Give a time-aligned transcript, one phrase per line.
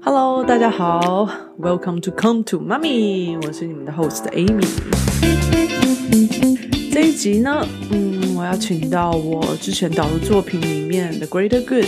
[0.00, 1.28] Hello，大家好
[1.60, 4.66] ，Welcome to Come to Mommy，我是你们的 host Amy。
[6.90, 11.84] 这一集呢，嗯，我要请到我之前导入作品里面的《The Greater Good》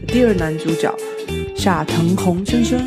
[0.00, 0.94] 的第二男主角
[1.56, 2.78] 夏藤宏先生。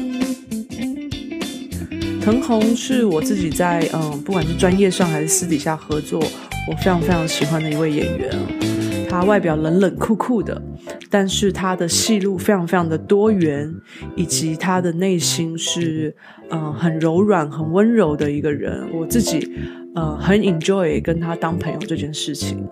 [2.22, 6.22] 藤宏是我自己在嗯，不管是专业上还是私底下合作，
[6.70, 8.71] 我非常非常喜欢的一位演员。
[9.12, 10.62] 他外表冷冷酷酷的，
[11.10, 13.70] 但是他的戏路非常非常的多元，
[14.16, 16.16] 以及他的内心是
[16.50, 18.88] 嗯很柔软、很温柔的一个人。
[18.94, 19.52] 我自己。
[19.94, 22.66] 呃，很 enjoy 跟他当朋友这件事情。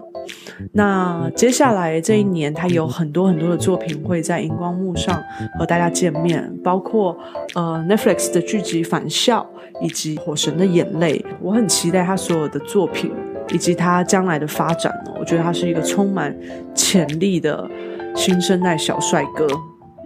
[0.71, 5.21] 那接下来这一年，他有很多很多的作品会在荧光幕上
[5.57, 7.17] 和大家见面，包括
[7.55, 9.45] 呃 Netflix 的剧集《返校》
[9.85, 11.19] 以及《火神的眼泪》。
[11.41, 13.11] 我很期待他所有的作品
[13.51, 15.11] 以及他将来的发展呢。
[15.19, 16.35] 我觉得他是一个充满
[16.75, 17.69] 潜力的
[18.15, 19.47] 新生代小帅哥。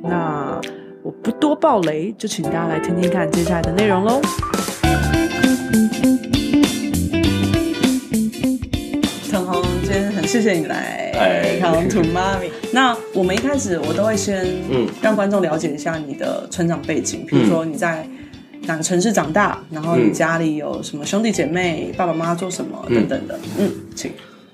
[0.04, 0.60] 那
[1.02, 4.22] 我不多爆雷，就请大家来听听看接下来的内容喽。
[10.26, 11.12] 谢谢你来
[11.62, 12.50] ，Come to Mommy。
[12.72, 14.44] 那我们一开始我都会先
[15.00, 18.08] 让观众了解一下你的成长背景，比如说你在
[18.66, 23.40] 哪个城市长大，然后你家里有什么兄弟姐妹，爸爸妈妈做什么等等的。
[23.60, 24.12] 嗯，请。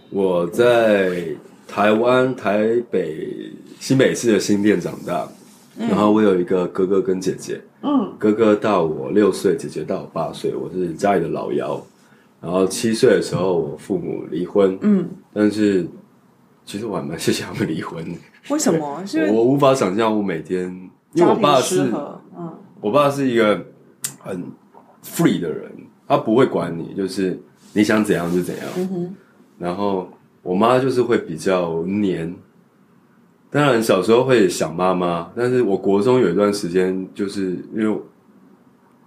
[0.09, 1.27] 我在
[1.67, 5.27] 台湾台北新北市的新店长大，
[5.77, 7.61] 然后我有一个哥哥跟姐姐。
[7.81, 11.81] 嗯，哥哥大我六岁，姐姐大我八岁，我是家里的老幺。
[12.41, 14.77] 然后七岁的时候，我父母离婚。
[14.81, 15.87] 嗯，但是
[16.65, 18.03] 其实我还蛮谢谢他们离婚。
[18.49, 19.03] 为什么？
[19.29, 20.63] 我我无法想象我每天，
[21.13, 21.83] 因为我爸是，
[22.37, 23.63] 嗯，我爸是一个
[24.29, 24.43] 很
[25.03, 25.71] free 的人，
[26.07, 27.39] 他不会管你，就是
[27.73, 28.65] 你想怎样就怎样。
[28.77, 29.15] 嗯。
[29.57, 30.09] 然后
[30.41, 32.33] 我妈就是会比较黏，
[33.49, 38.01] 当然小时候会想妈妈，但是我国中有一段时间，就是因为。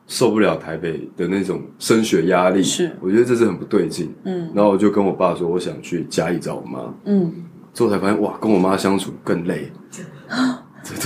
[0.08, 4.12] 受不了台北的那种升学压力，是我觉得这是很不对劲。
[4.24, 6.92] 嗯，然后我就跟我爸说，我想去家里找我妈。
[7.04, 7.32] 嗯，
[7.72, 10.04] 之后才发现哇，跟我妈相处更累，对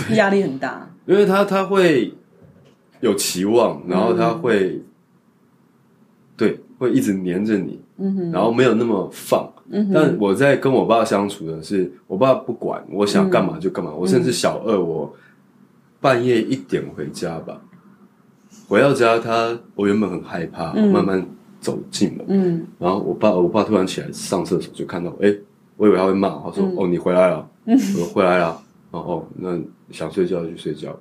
[0.09, 0.91] 对，压力很大。
[1.05, 2.13] 因为他他会
[3.01, 4.85] 有期望，然后他会、嗯、
[6.37, 7.81] 对会一直黏着你，
[8.33, 9.51] 然后没有那么放。
[9.93, 13.91] 但我在跟我爸相处的是，我爸不管我想干嘛就干嘛。
[13.93, 15.13] 嗯、我甚至小二，我
[16.01, 17.61] 半夜一点回家吧。
[18.69, 21.27] 回到家，他我原本很害怕，嗯、我慢慢
[21.61, 25.35] 走进门，嗯，然后我爸我爸突然起来上厕所，就看到，哎，
[25.77, 28.63] 我以为他会骂，他说，嗯、哦，你回来了，嗯、我说回来了，
[28.93, 29.59] 然后，那
[29.91, 30.97] 想睡觉就睡觉。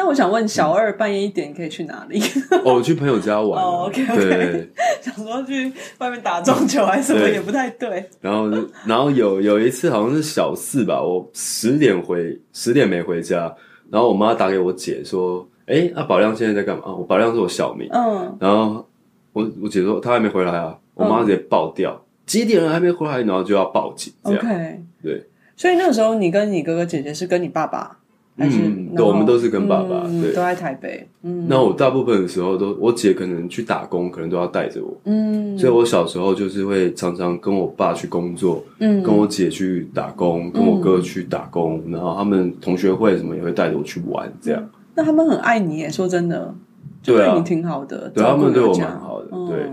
[0.00, 2.18] 但我想问，小二半夜一点可以去哪里？
[2.64, 3.52] 哦，去朋友家玩。
[3.62, 4.16] 哦，OK OK。
[4.16, 4.70] 对，
[5.02, 8.08] 想说去外面打撞球还是什么也不太对。
[8.18, 8.48] 然后，
[8.86, 13.54] 然后有有一次好像是小四吧，我十点回，十点没回家，
[13.90, 15.46] 然后我妈打给我姐说。
[15.66, 16.84] 哎，那宝亮现在在干嘛？
[16.86, 17.86] 我宝亮是我小名。
[17.92, 18.88] 嗯，然后
[19.34, 24.10] 我我姐说他还没回来啊，我妈直接爆掉，几点了还没回来，然后就要报警。
[24.22, 25.26] OK，对。
[25.56, 27.98] 所以那个时候你跟你哥哥姐姐是跟你爸爸
[28.40, 28.58] 还是？
[28.96, 31.06] 对，我们都是跟爸爸，对，都在台北。
[31.22, 34.96] 嗯，那我大部分的时候都，我姐可能去打工，可能都要带着我。
[35.04, 44.68] 嗯，所以我小时候就是会常常跟我爸去工作，嗯，跟我姐去打工，跟我哥去打工，然后他们同学会什么也会带着我去玩，这样。
[44.94, 46.54] 那他们很爱你耶，说真的，
[47.02, 49.70] 就对你挺好的，对，他们对我蛮好的，对。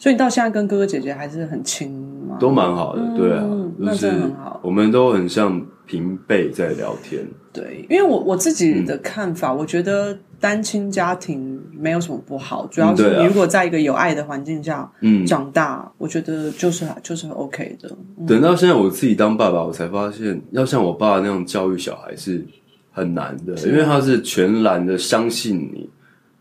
[0.00, 1.90] 所以你到现在跟哥哥姐姐还是很亲
[2.28, 2.36] 吗？
[2.38, 4.60] 都蛮好的，对啊，那真的很好。
[4.62, 7.26] 我们都很像平辈在聊天。
[7.52, 17.90] 对，因为我我自己的看法，我觉得单亲家庭没有什么不好，主要是你如果在一个有爱的环境下嗯长大，我觉得就是就是很 OK 的。
[18.26, 22.44] 等到现在我自己当爸爸，我才发现要像我爸那样教育小孩是。
[22.90, 25.88] 很难的，因为他是全然的相信你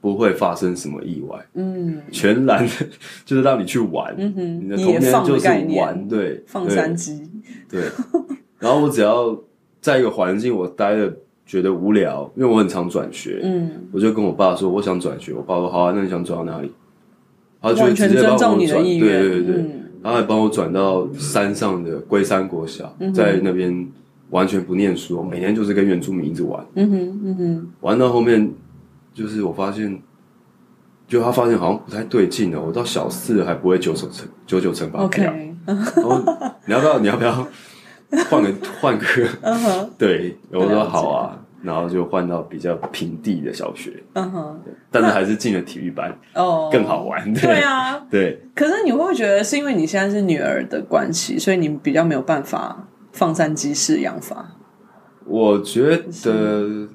[0.02, 2.74] 不会发生什么意外，嗯， 全然的
[3.26, 5.48] 就是让你去玩，嗯哼，你的童年就是
[5.78, 7.27] 玩，对，放三鸡，
[7.70, 7.84] 对。
[8.60, 9.38] 然后我只要
[9.82, 11.16] 在一个环境我待的
[11.46, 16.72] 觉得无聊，因为我很常转学，嗯，我就跟我爸说我想转学，我爸说好啊，那你想转到哪里？
[17.62, 19.56] 他就直接帮我转，对对对，
[20.02, 23.88] 然后还帮我转到山上的龟山国小，在那边。
[24.30, 26.62] 完全不念书，每天就是跟原住民一直玩。
[26.76, 28.52] 嗯哼，嗯哼，玩到后面，
[29.14, 30.02] 就是我发现，
[31.08, 32.62] 就他发现好像不太对劲了。
[32.62, 35.00] 我到小四还不会九九乘九九乘法。
[35.00, 36.22] OK，然后
[36.66, 37.00] 你要不要？
[37.00, 37.48] 你要不要
[38.30, 39.06] 换个 换个？
[39.42, 44.02] 嗯哼，对，我说好啊，然后就换到比较平地的小学。
[44.14, 44.60] 嗯哼，
[44.90, 47.34] 但是还是进了体育班哦，更好玩。
[47.34, 48.42] 对啊，对。
[48.56, 52.88] 可是你会不会觉得是因为你现在是女儿的关系，所以你比较没有办法？
[53.14, 54.52] 放山鸡式养法？
[55.26, 56.88] 我觉得，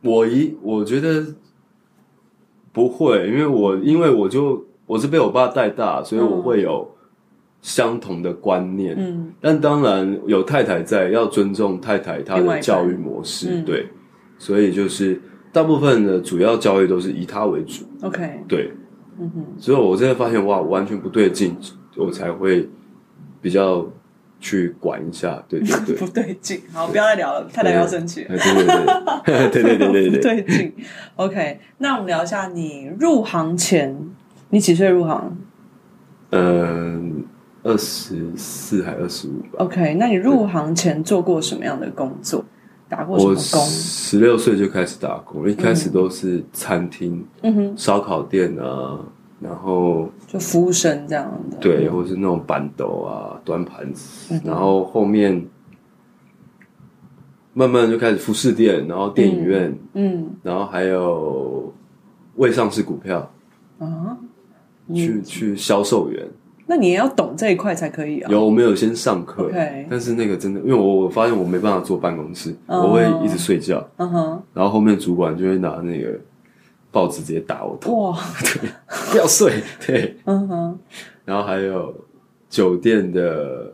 [0.00, 1.26] 我一我觉得
[2.72, 6.94] 不会，因为我因为我就我是被我爸带大，所以我会有
[7.62, 8.94] 相同的观念。
[8.98, 13.48] 嗯，但当然有太太在，要尊重太太她的教育模式。
[13.50, 13.88] 嗯、对，
[14.38, 15.20] 所以就是
[15.52, 17.84] 大部分的主要教育都是以她为主。
[18.02, 18.72] OK，对，
[19.18, 21.56] 嗯哼，所以我真的发现哇，完全不对劲，
[21.96, 22.68] 我才会
[23.40, 23.86] 比较。
[24.40, 28.36] 去管一下，对对对， 不对劲，好，不要再聊了，太太要生气了。
[29.24, 30.72] 对 对对，对对对对对， 不对劲。
[31.16, 33.96] OK，那我们聊一下你入行前，
[34.54, 35.36] 你几岁入行？
[36.30, 37.24] 嗯，
[37.64, 39.58] 二十四还二十五吧。
[39.58, 42.44] OK，那你入行前做过什么样的工作？
[42.88, 43.60] 打过什么工？
[43.66, 49.00] 十六岁就开始打工，一开始都是餐厅，嗯哼，烧烤店啊。
[49.40, 55.44] 然后就服务生这样的，对，或是那种板斗啊、端盘子，然后后面
[57.52, 61.74] 慢慢就开始服饰店，然后电影院，嗯，然后还有
[62.36, 63.30] 未上市股票
[63.78, 64.16] 啊，
[64.92, 66.26] 去去销售员。
[66.66, 68.30] 那你也要懂这一块才可以啊。
[68.30, 69.50] 有，我们有先上课，
[69.88, 76.18] 但是那个真的，因为我我发现我没办法坐办公室，我会一直睡觉，嗯哼，然后后面主管就会拿那个。
[76.94, 78.16] 报纸直接打我头，哇！
[78.40, 78.70] 对，
[79.10, 79.60] 不要睡。
[79.84, 80.78] 对，嗯哼。
[81.24, 81.92] 然后还有
[82.48, 83.73] 酒店的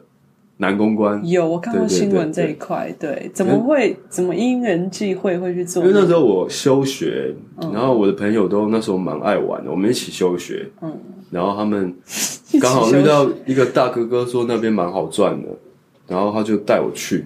[0.61, 2.95] 男公关，有我看过新闻这一块。
[2.99, 3.97] 对，怎么会？
[4.11, 5.83] 怎么因缘际会会去做？
[5.83, 7.35] 因为那时候我休学，
[7.73, 10.69] 然后我的朋友都那时候蛮爱玩的，我们一起休学。
[10.83, 10.93] 嗯。
[11.31, 11.95] 然后他们
[12.61, 15.49] 刚好遇到一个大哥哥，说那边蛮好赚的，
[16.07, 17.25] 然后他就带我去，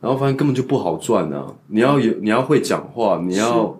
[0.00, 1.46] 然后发现根本就不好赚啊！
[1.66, 3.76] 你要有，你要会讲话，你要。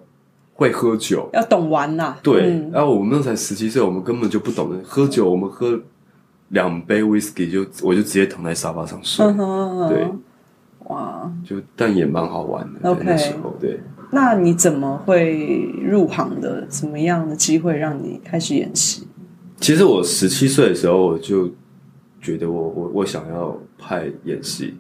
[0.61, 2.15] 会喝酒，要懂玩呐。
[2.23, 5.27] 对，然后我们那才十七岁，我们根本就不懂得喝酒。
[5.31, 5.81] 我们喝
[6.51, 9.27] 两杯 whisky 就，我就直接躺在沙发上睡。
[9.89, 10.07] 对，
[10.87, 12.97] 哇，就但也蛮好玩的。
[13.03, 13.81] 那时候，对。
[14.13, 16.67] 那你怎么会入行的？
[16.71, 19.09] 什么样的机会让你开始演戏？
[19.59, 21.51] 其实我十七岁的时候，我就
[22.21, 24.75] 觉得我我我想要拍演戏，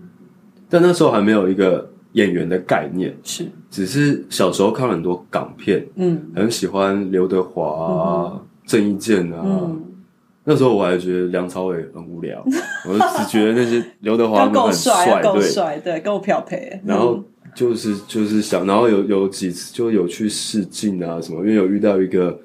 [0.68, 1.90] 但那时候还没有一个。
[2.14, 9.70] 演员的概念是，只是小时候看了很多港片，嗯，很喜欢刘德华啊、郑伊健啊。
[10.44, 12.44] 那时候我还觉得梁朝伟很无聊，
[12.88, 16.80] 我只觉得那些刘德华够帅，够帅，对，够漂配。
[16.84, 17.22] 然后
[17.54, 22.38] 就是就是想，然后有有几次就有去试镜啊什么，因为有遇到一个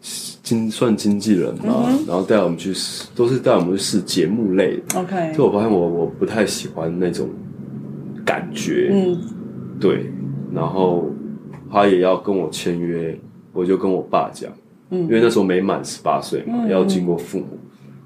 [0.00, 5.00] 经算经纪人嘛，然后带我们去试，都是带我们去试节目类的。
[5.00, 7.28] OK，所以我发现我我不太喜欢那种。
[8.22, 9.18] 感觉，嗯，
[9.80, 10.08] 对，
[10.54, 11.10] 然后
[11.72, 13.18] 他也要跟我签约，
[13.52, 14.52] 我就跟我爸讲，
[14.90, 17.58] 嗯，因为那时候没满十八岁嘛，要经过父母，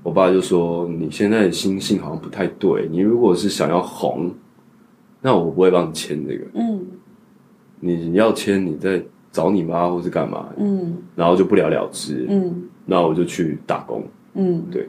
[0.03, 4.31] 我爸就说：“你现在的心性好像不太对，你如果是想要红，
[5.21, 6.87] 那我不会帮你签这个，嗯，
[7.81, 9.03] 你要签，你再
[9.33, 14.05] 找你妈或是干嘛，嗯，然后就不了了之，嗯，那我就去打工，
[14.35, 14.89] 嗯，对，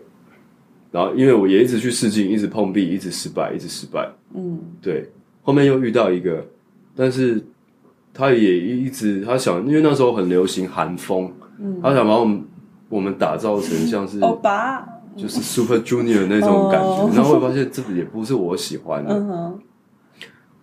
[0.92, 5.10] 然后因为我也一直去试镜，一直碰壁，一直失败，一直失败，嗯，对。”
[5.48, 6.44] 后面又遇到一个，
[6.96, 7.40] 但是
[8.12, 12.44] 他也一直他想，因为那时候很流行韩风，嗯、他想把我们
[12.90, 14.86] 我们打造成像是欧巴，
[15.16, 16.88] 就是 Super Junior 那种感觉。
[16.88, 19.60] 哦、然后我发现这也不是我喜欢的，嗯、哼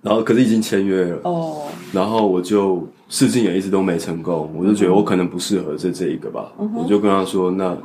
[0.02, 7.76] 然后可是已经签约了，哦，然后我就试镜也一直都没成功，我就觉得我可能不适合这这一个吧，我就跟他说那。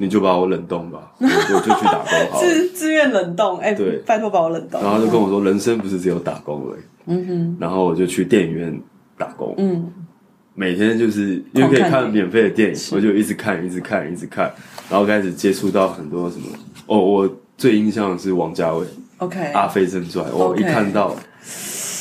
[0.00, 2.46] 你就把我冷冻吧， 我就去打工好了。
[2.46, 4.80] 自自愿冷冻，哎，对，拜托把我冷冻。
[4.80, 6.80] 然后他就跟我说，人生不是只有打工而已。
[7.06, 7.56] 嗯哼。
[7.58, 8.80] 然后我就去电影院
[9.16, 9.92] 打工，嗯，
[10.58, 14.52] 每天就是因为可以看免费的电影，我就一直看，一直看，一直看，
[14.90, 16.46] 然后开始接触到很多什么。
[16.86, 18.84] 哦，我最印象的是王家卫
[19.18, 21.14] ，OK，《阿飞正传》，我一看到，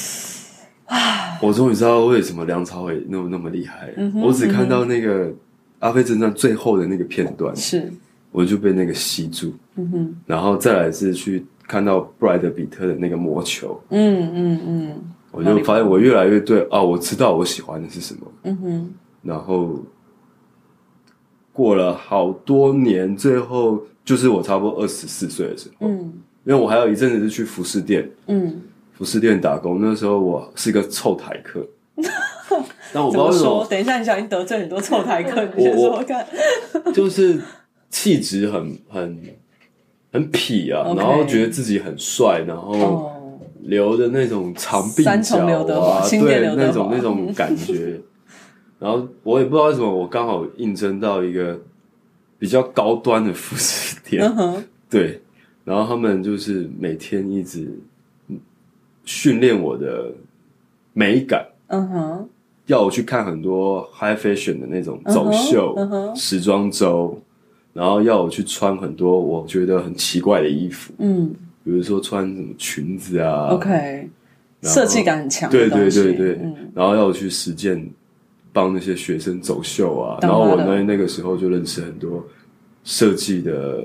[0.89, 3.93] 啊，我终于知道为什么梁朝伟那么那么厉害。
[4.15, 5.31] 我只看到那个。
[5.79, 7.87] 阿飞正传最后的那个片段，是。
[8.31, 15.01] 我就被那个吸住，嗯哼，然后再来是去看到布莱德比特的那个魔球，嗯嗯嗯，
[15.37, 19.79] 我就发现我越来越对啊，我知道我喜欢的是什么，嗯哼，然后
[21.53, 26.13] 过了好多年，最后就是我差不多二十四岁的时候，嗯，
[26.43, 28.61] 因为我还有一阵子是去服饰店，嗯，
[28.93, 31.65] 服饰店打工，那时候我是一个臭台客。
[32.93, 35.43] 那我不知道说，等一下，你小心得罪很多臭台客。
[35.55, 36.25] 你先说说看，
[36.93, 37.41] 就是
[37.89, 39.21] 气质很很
[40.13, 40.97] 很痞啊，Okay.
[40.97, 43.11] 然后觉得自己很帅，然后
[43.67, 45.45] 留的那种长鬓角
[45.79, 47.99] 啊，对，那种那种感觉。
[48.79, 51.59] 然后我也不知道为什么，我刚好应征到一个
[52.37, 54.63] 比较高端的服饰店，uh huh.
[54.89, 55.19] 对，
[55.65, 57.67] 然后他们就是每天一直
[59.03, 60.11] 训练我的
[60.93, 62.29] 美感，嗯哼，
[62.67, 65.75] 要我去看很多 high fashion 的那种走秀、
[66.15, 67.19] 时装周，
[67.73, 71.33] 然后要我去穿很多我觉得很奇怪的衣服，嗯
[71.67, 74.07] 比如说穿什么裙子啊，OK，
[74.61, 76.55] 设计感很强的对对，对对，嗯。
[76.73, 77.85] 然后要我去实践
[78.53, 82.25] 帮那些学生走秀啊，然后我 model 那那个时候就认识很多
[82.85, 83.83] 设计的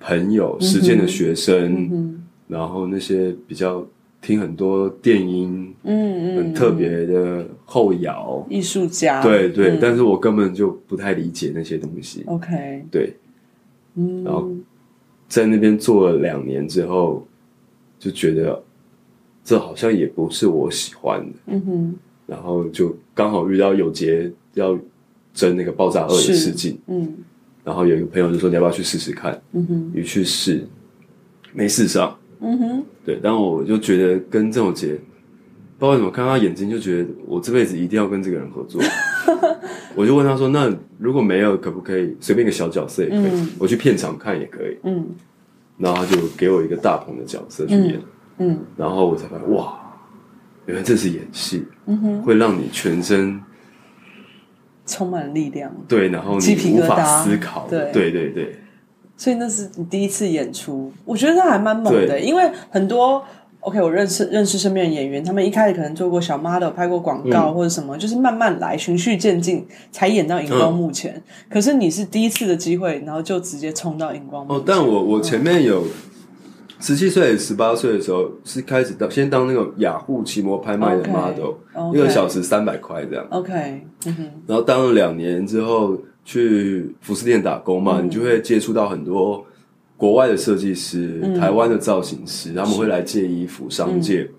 [0.00, 3.86] 朋友、实践的学生，嗯然后那些比较
[4.22, 9.78] 听很多电音，嗯嗯，很特别的后摇，艺术家，对对，嗯。
[9.78, 13.14] 但是我根本就不太理解那些东西，OK，对，
[13.96, 14.50] 嗯，然后
[15.28, 17.26] 在那边做了两年之后，
[17.98, 18.62] 就觉得
[19.44, 21.94] 这好像也不是我喜欢的，嗯哼，
[22.26, 24.78] 然后就刚好遇到有杰要
[25.34, 27.14] 争那个爆炸二的试镜，嗯
[27.64, 30.64] 然后有一个朋友就说你要不要去试试看，嗯哼，你去试，
[31.52, 34.92] 没试上，嗯哼，对，但我就觉得跟郑有杰，
[35.78, 38.80] 不知道为什么看他眼睛就觉得我这辈子一定要跟这个人合作，
[39.94, 43.48] 我就问他说，那如果没有，可不可以随便一个小角色也可以，嗯。
[43.58, 45.06] 我去片场看也可以，嗯。
[45.78, 48.00] 然后他就给我一个大鹏的角色去演，
[48.38, 48.58] 嗯。
[48.76, 49.78] 然后我才发现哇，
[50.66, 51.64] 原来这是演戏，
[52.24, 53.40] 会让你全身
[54.86, 57.90] 充满力量，对，然后你无法思考，对。
[57.92, 58.56] 对对对，
[59.16, 63.24] 所以那是你第一次演出，我觉得那还蛮猛的，因为很多
[63.66, 71.14] OK，我认识认识身边的演员，他们一开始可能做过小 model，拍过广告、嗯或者什么，就是慢慢来，循序渐进，才演到荧光幕前。
[71.16, 74.60] 嗯可是你是第一次的机会，然后就直接冲到荧光幕前。
[74.60, 75.82] 哦，但我我前面有
[76.78, 83.26] 十七岁、十八岁的时候是开始当先当那个雅虎奇摩拍卖的 OK，model，一个小时三百块这样。
[83.30, 83.52] OK，
[84.04, 89.44] 嗯哼，然后当了两年之后，去服饰店打工嘛，嗯你就会接触到很多
[89.96, 91.34] 国外的设计师、嗯。
[91.38, 94.30] 台湾的造型师，他们会来借衣服、商借。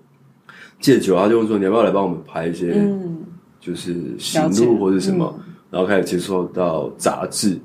[0.80, 3.18] 借酒，他就会说：“你要不要来帮我们拍一些，嗯，
[3.58, 5.36] 就是行路或者什么？”
[5.70, 7.58] 然后开始接触到杂志，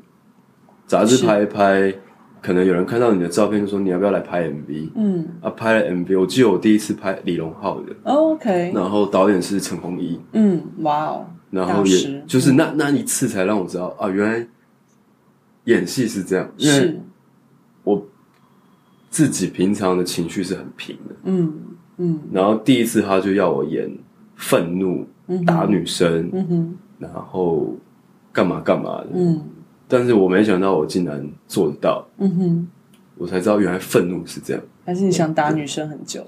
[0.88, 1.93] 杂志拍一拍，
[2.41, 5.27] 可能有人看到你的照片，就说：“你要不要来拍 MV？” 嗯。
[5.41, 14.47] 啊，拍了 MV，我记得我第一次拍李荣浩的，哦，OK，然后导演是陈弘毅，嗯，哇哦，然后也就是那那一次才让我知道啊，原来
[15.65, 17.03] 演戏是这样，因为是，我
[19.13, 21.53] 自己平常的情绪是很平的，嗯
[21.98, 22.20] 嗯。
[22.32, 23.88] 然后第一次他就要我演
[24.36, 26.77] 愤怒、嗯打女生，嗯哼。
[26.98, 27.75] 然后
[28.32, 29.39] 干嘛干嘛的，嗯。
[29.88, 32.67] 但是我没想到我竟然做得到，嗯哼，
[33.15, 34.63] 我才知道原来愤怒是这样。
[34.84, 36.25] 还是你想打女生很久，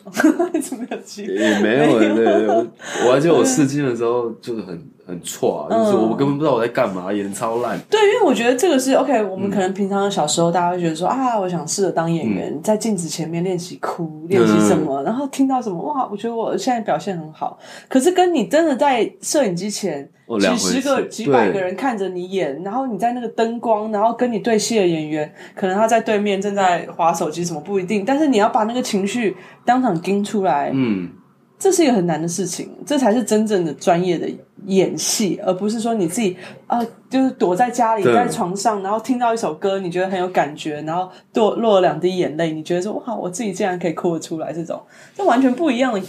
[0.54, 1.34] 一直没有机会。
[1.34, 2.68] 也没有，对，我
[3.08, 7.80] 我还记得我试镜的时候就是很很错啊，就是我根本不知道我在干嘛，演超烂。
[7.90, 9.24] 对，因为我觉得这个是 OK。
[9.24, 17.58] 我们可能平常小时候，大家会觉得说、啊，我想试着当演员，在镜子前面练习哭，练习什么，然后听到什么，哇，我觉得我现在表现很好。
[17.88, 31.10] 可是跟你真的在摄影机前，哦几十个、几百个人看着你演，然后你在那个灯光，然后跟你对戏的演员，可能他在对面正在划手机，什么不一定，但是你要把那个情绪当场盯出来，嗯，
[31.58, 34.30] 这是一个很难的事情，这才是真正的专业的
[34.66, 36.36] 演戏，而不是说你自己
[36.68, 38.14] 啊、呃，就是躲在家里，对。
[38.14, 44.82] 在床上，然后听到一首歌，你觉得很有感觉，然后落落了两滴眼泪，你觉得说哇，我自己竟然可以哭得出来，这种。
[45.16, 46.02] 这完全不一样的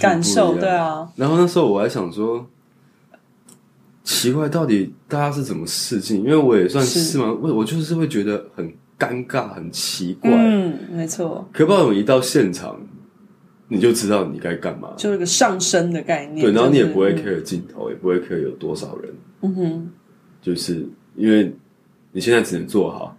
[0.00, 2.46] 感受，对啊，然后那时候我还想说，
[4.04, 6.18] 奇怪，到底大家是怎么试镜？
[6.18, 7.00] 因为我也算是。
[7.00, 10.30] 试完，我我就是会觉得很尴尬、很奇怪。
[10.32, 12.76] 嗯，没错，可不可以一到现场，
[13.72, 14.92] 你就知道你该干嘛？
[14.98, 19.10] 就是个上升的概念，对，然后你也不会 care 镜头，也不会 care 有多少人，
[19.40, 19.90] 嗯哼，
[20.42, 20.86] 就是
[21.16, 21.50] 因为
[22.12, 23.16] 你现在只能做好，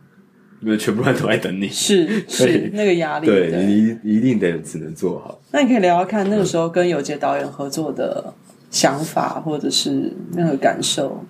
[0.61, 1.67] 因为全部人都在等你。
[1.67, 5.41] 是 是那个压力，对你一一定得只能做好。
[5.51, 8.31] 那你可以聊聊看那个时候跟有杰导演合作的
[8.69, 11.25] 想法，或者是那个感受。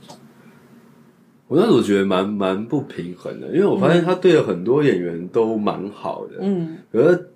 [1.47, 7.29] 我那时候觉得蛮蛮不平衡的，因为我发现他对了很多演员都蛮好的，嗯可是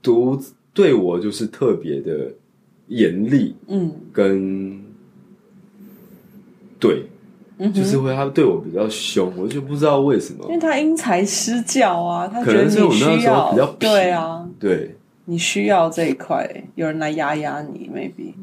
[0.00, 0.40] 独
[0.74, 2.30] 对我就是特别的
[2.88, 4.82] 严厉，嗯跟
[6.78, 7.06] 对，
[7.58, 18.34] 嗯，就是会他对我比较凶，我就不知道为什么因，为他因材施教啊，他觉得你需那时候要比较皮对啊，对你需要这一块，有人来压压你，maybe。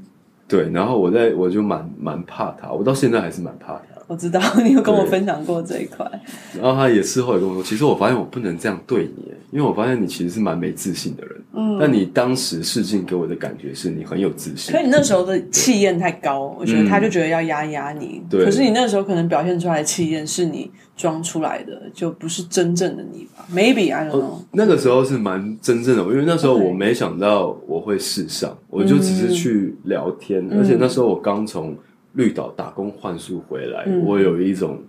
[0.47, 3.90] 对，然后我在我就蛮蛮怕他，我到现在还是蛮怕他。
[4.11, 6.05] 我知道你有跟我分享过这一块。
[6.53, 11.41] 然后他也事后也跟我说，其实我发现我不能这样对你，因为我发现你其实是蛮没自信的人。
[11.53, 14.73] 嗯，但你当时试镜给我的感觉是你很有自信。
[14.73, 18.21] 可是你那时候的气焰太高，我觉得他就觉得要压压你。
[18.29, 18.43] 对。
[18.43, 24.39] 可是你那时候可能表现出来的气焰是你装出来的，就不是真正的你吧？Maybe I don't know。
[24.51, 31.77] 那个时候是蛮真正的，因为那时候我没想到我会试上，我就只是去聊天，而且那时候我刚从
[32.13, 34.79] 绿岛打工换宿回来，我有一种。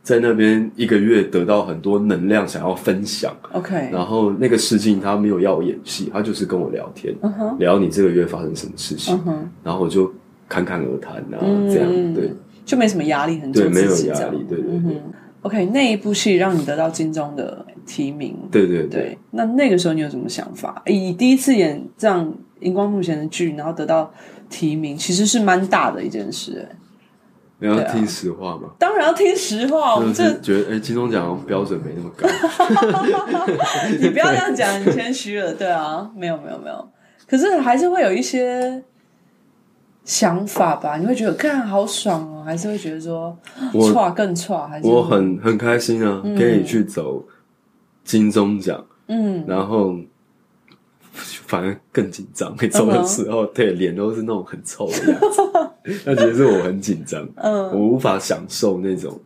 [0.00, 3.30] 在那边一个月得到很多能量，想要分享。
[3.52, 7.58] OK，然后那个试镜他没有要我演戏，他就是跟我聊天，uh huh.
[7.58, 9.36] 聊你这个月发生什么事情，uh huh.
[9.62, 10.10] 然后我就
[10.48, 12.32] 侃侃而谈啊，嗯、这样对，
[12.64, 14.70] 就没什么压力，很对，没有压力，对对对。
[14.70, 15.02] 嗯、
[15.42, 19.18] OK，那一部戏让你得到金钟的提名，对对对，对。
[19.32, 20.80] 那那个时候你有什么想法？
[20.86, 24.10] 以第一次演这样荧光幕前的剧，然后得到
[24.48, 26.76] 提名，其实是蛮大的一件事，哎。
[27.60, 28.68] 你要听实话吗？
[28.78, 29.96] 当然要听实话。
[29.96, 32.28] 我这觉得，哎，金钟奖标准没那么高。
[34.00, 35.52] 你不要这样讲，你谦虚了。
[35.52, 36.88] 对啊，没有没有没有。
[37.26, 38.84] 可是还是会有一些
[40.04, 40.98] 想法吧？
[40.98, 43.36] 你会觉得看好爽哦，还是会觉得说
[43.92, 44.68] 差更差？
[44.68, 47.24] 还是我很很开心啊，可以去走
[48.04, 48.86] 金钟奖。
[49.08, 49.96] 嗯，然后。
[51.46, 55.42] 反而更紧张，每走的时候，对，脸都是那种很臭的样子。
[56.04, 59.18] 那其实是我很紧张，嗯，我无法享受那种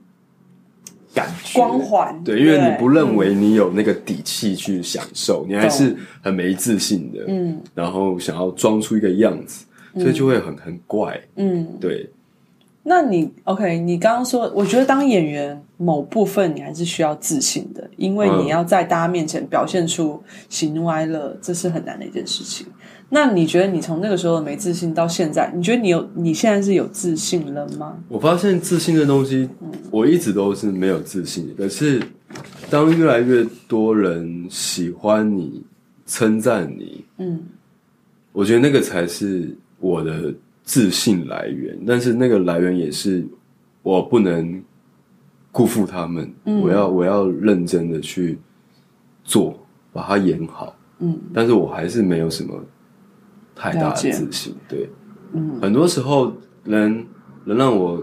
[1.15, 1.59] 感觉。
[1.59, 2.23] 光环。
[2.25, 12.09] 对，因为你不认为你有那个底气去享受，你还是很没自信的，嗯，然后想要装出一个样子，所以就会很很怪，嗯，对。
[12.85, 13.79] 那你 OK？
[13.79, 22.67] 你刚刚说，我觉得当演员某部分你还是需要自信的，因为你要在大家面前表现出喜怒哀乐，这是很难的一件事情。
[23.09, 27.97] 那你觉得你从那个时候的没自信到现在，你觉得你有你现在是有自信了吗？
[28.09, 29.49] 我发现自信的东西，
[29.93, 31.55] 我一直都是没有自信的。
[31.55, 32.03] 可是
[32.69, 35.62] 当越来越多人喜欢你、
[36.05, 37.45] 称赞你，嗯，
[38.33, 40.35] 我觉得那个才是我的。
[40.73, 43.23] 自信来源，但是那个来源也是
[43.83, 44.62] 我不能
[45.50, 46.33] 辜负他们。
[46.47, 48.38] 嗯，我要我要认真的去
[49.23, 49.55] 做，
[49.93, 50.75] 把它演好。
[51.00, 52.59] 嗯，但是我还是没有什么
[53.55, 54.55] 太大的自信。
[54.67, 54.88] 对，
[55.35, 56.33] 嗯，很多时候
[56.64, 57.07] 能
[57.44, 58.03] 能让我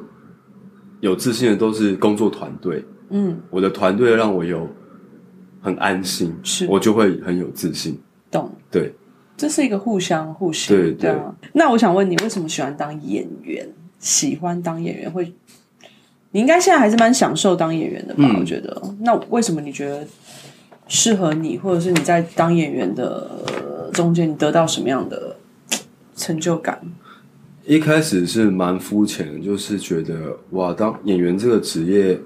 [1.00, 2.86] 有自信的都是工作团队。
[3.10, 4.70] 嗯，我的团队让我有
[5.60, 8.00] 很安心，是我就会很有自信。
[8.30, 8.94] 懂，对。
[9.40, 11.16] 这是一个互相互信，对对。
[11.54, 13.66] 那我想问你，为什么喜欢当演员？
[13.98, 15.34] 喜欢当演员会，
[16.32, 18.26] 你应该现在还是蛮享受当演员的吧？
[18.26, 18.82] 嗯、我觉得。
[19.00, 20.06] 那为什么你觉得
[20.90, 25.38] 适合你，或者是你在当演员的中间，你得到什么样的
[26.18, 26.82] 成就感？
[27.66, 32.20] 一开始是蛮肤浅的，就是觉得哇，当演员这个职业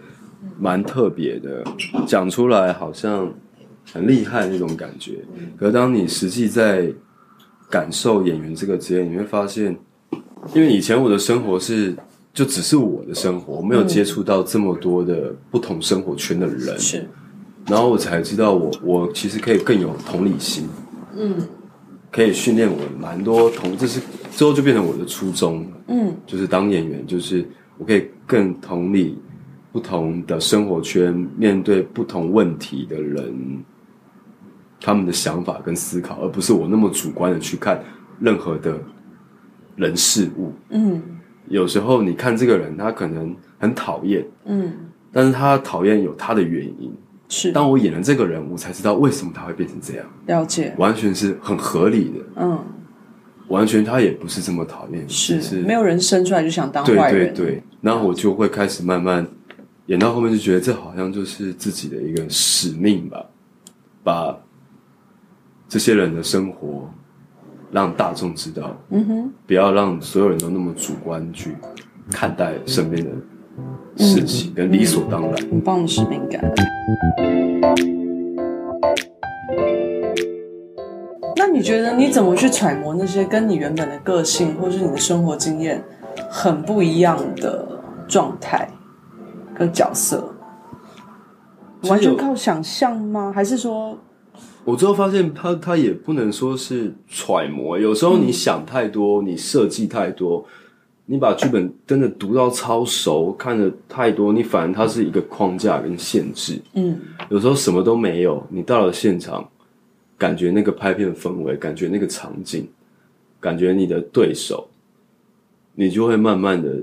[0.60, 1.64] 蛮特别的，
[2.08, 3.32] 讲出来好像。
[3.94, 5.20] 很厉害的那种感觉，
[5.56, 6.92] 可是当你实际在
[7.70, 9.78] 感受演员这个职业，你会发现，
[10.56, 11.96] 因为以前我的生活是
[12.34, 17.08] 就只是我的生活，我没有接触到这么多的不同生活圈的人，是，
[17.68, 20.68] 然后我才知道我我其实可以更有同理心，
[21.16, 21.36] 嗯，
[22.12, 24.02] 可以训练我蛮多同，这是
[24.32, 29.20] 之后就变成我的初衷，嗯，就是当演员，就是我可以更同理
[29.72, 33.64] 不同的生活圈，面对不同问题的人。
[34.86, 37.82] 他们的想法跟思考，而不是我那么主观的去看
[38.20, 38.78] 任何的
[39.78, 40.52] 人事物。
[40.72, 41.02] 嗯，
[41.48, 44.74] 有时候你看这个人，他可能很讨厌，嗯，
[45.10, 46.94] 但是他讨厌有他的原因。
[47.30, 50.06] 是，当我演了这个人，我才知道为什么他会变成这样。
[50.26, 52.20] 了解，完全是很合理的。
[52.36, 52.60] 嗯，
[53.48, 57.34] 完全他也不是这么讨厌，是，是没有人生出来就想当坏人。
[57.34, 59.26] 对对对，然后我就会开始慢慢
[59.86, 63.26] 演到后面，就觉得这好像就是自己的一个使命吧，
[64.04, 64.38] 把。
[65.74, 66.88] 这些人的生活，
[67.72, 71.58] 让大众知道，嗯哼，不要让所有人都那么主观去
[72.12, 73.10] 看待身边的
[73.98, 75.34] 事情，跟理所当然。
[75.50, 76.40] 很棒的使命感。
[81.36, 85.84] 那你觉得你怎么去揣摩那些跟你原本的个性或是你的生活经验
[86.30, 87.68] 很不一样的
[88.08, 88.70] 状态
[89.56, 90.24] 跟角色？
[91.90, 93.32] 完全靠想象吗？
[93.34, 93.98] 还是说？
[94.66, 97.78] 我最后发现他，他他也不能说是揣摩。
[97.78, 100.46] 有时候你想太多，嗯、你设计太多，
[101.06, 106.62] 你把剧本真的读到超熟，看的太多，你反而它是一个框架跟限制。
[106.76, 106.98] 嗯，
[107.30, 109.50] 有时候什么都没有，你到了现场，
[110.18, 112.68] 感觉那个拍片氛围，感觉那个场景，
[113.40, 114.70] 感觉你的对手，
[115.76, 116.80] 你就会慢慢的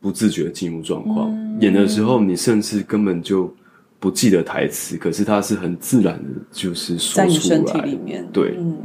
[0.00, 1.30] 不自觉进入状况。
[1.30, 3.54] 嗯、演的时候，你甚至根本就
[4.00, 7.26] 不记得台词，可是他是很自然的，就是说出来。
[7.26, 8.78] 在你身体里面，对，嗯、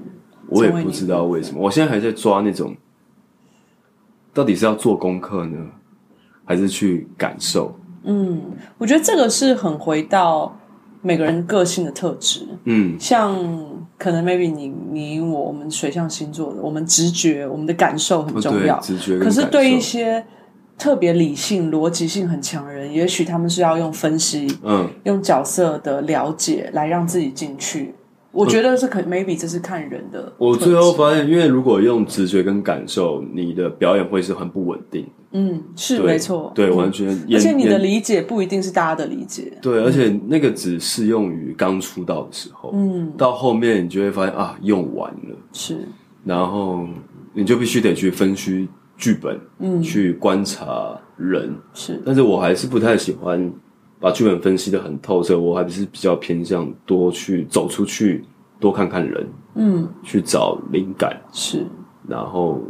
[0.48, 1.62] 我也不知道为什么。
[1.62, 2.76] 我现在还在抓那种，
[4.34, 5.58] 到底是要做功课呢，
[6.46, 7.78] 还是去感受？
[8.06, 8.42] 嗯，
[8.78, 10.58] 我觉得这个是很回到
[11.02, 12.48] 每个人个性的特质。
[12.66, 13.38] 嗯，像
[13.98, 18.80] 可能 maybe 你你我我们水象星座的，我们直觉我们的感受很重要。
[18.80, 19.20] 直觉。
[19.20, 20.26] 可是对一些
[20.78, 27.94] 特别理性、逻辑性很强的人，也许他们是要用分析，嗯，用角色的了解来让自己进去。
[28.32, 30.34] 我觉得是可 maybe 这是看人的。
[30.40, 35.06] 我最后发现，因为如果用直觉跟感受，你的表演会是很不稳定。
[35.34, 37.10] 嗯，是没错，对，完全。
[37.32, 39.56] 而且你的理解不一定是大家的理解。
[39.62, 42.72] 对，而且那个只适用于刚出道的时候。
[42.74, 45.38] 嗯，到后面你就会发现啊，用完了。
[45.52, 45.88] 是。
[46.26, 46.88] 然后
[47.34, 48.68] 你就必须得去分析
[49.04, 51.54] 剧本，嗯，去观察人。
[51.74, 52.02] 是。
[52.06, 53.54] 但是我还是不太喜欢。
[54.00, 58.26] 把剧本分析得很透彻，我还是比较偏向多去走出去，
[58.60, 61.66] 多看看人，嗯，去找灵感是，
[62.06, 62.62] 然后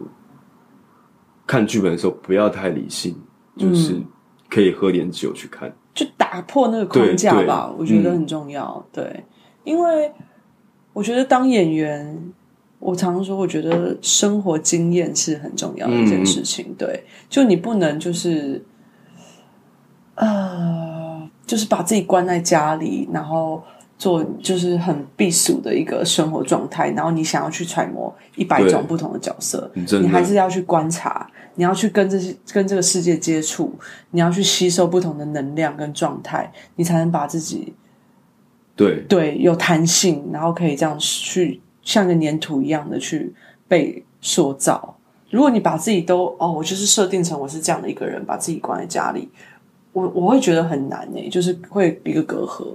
[1.47, 3.15] 看剧本的时候不要太理性，
[3.57, 3.99] 就是
[4.47, 8.85] 可以喝点酒去看，就打破那个框架吧，我觉得很重要。
[8.85, 9.23] 嗯、对，
[9.63, 10.11] 因为
[10.93, 12.31] 我觉得当演员，
[12.83, 16.65] 我常常说，我觉得生活经验是很重要的一件事情。
[16.69, 18.63] 嗯、对，就你不能就是，
[20.15, 21.01] 呃。
[21.45, 23.61] 就是把自己关在家里，然后
[23.97, 26.89] 做就是很避暑的一个生活状态。
[26.91, 33.77] 然后你想要去揣摩一百种不同的角色，你还是要去观察，你要去跟这些跟这个世界接触，
[34.11, 37.73] 你要去吸收不同的能量跟状态，你才能把自己
[38.73, 43.33] 对对有弹性，然后可以这样去像个粘土一样的去
[43.67, 44.97] 被塑造。
[45.29, 49.27] 如果你把自己都哦，我就是设定成我是这样的一个人，把自己关在家里。
[49.91, 52.67] 我我会觉得很难诶，就是会一个隔阂。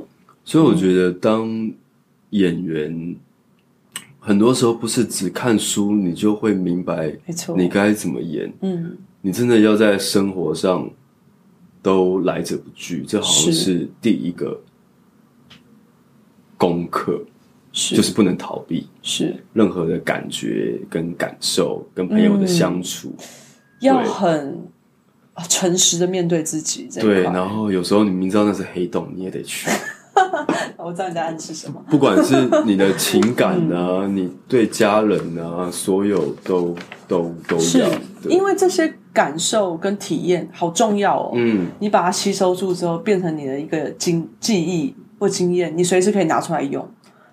[0.45, 1.71] 所以我觉得当
[2.31, 3.17] 演员，嗯、
[4.19, 7.13] 很多时候不是只看书你就会明白，
[7.57, 8.53] 你该怎么演。
[8.61, 10.89] 嗯，你真的要在生活上
[11.83, 14.61] 都来者不拒，这好像是第一个
[16.57, 17.23] 功课，
[17.73, 23.25] 是就是不能逃避，是任何的感觉跟感受，跟朋友的相处，嗯、
[23.81, 24.59] 要很。
[25.49, 29.71] 诚实的面对自己，对，然后有时候你明知道那是黑洞，你也得去。
[30.77, 31.81] 我知道你在暗示什么。
[31.89, 32.35] 不管是
[32.67, 36.75] 你的情感啊， 嗯、你对家人啊，所有都
[37.07, 37.63] 都都要。
[37.63, 37.85] 是
[38.29, 41.31] 因为这些感受跟体验好重要哦。
[41.37, 46.85] 嗯，你把它吸收住之后，变成你的一个经记忆或经验，你随时可以拿出来用。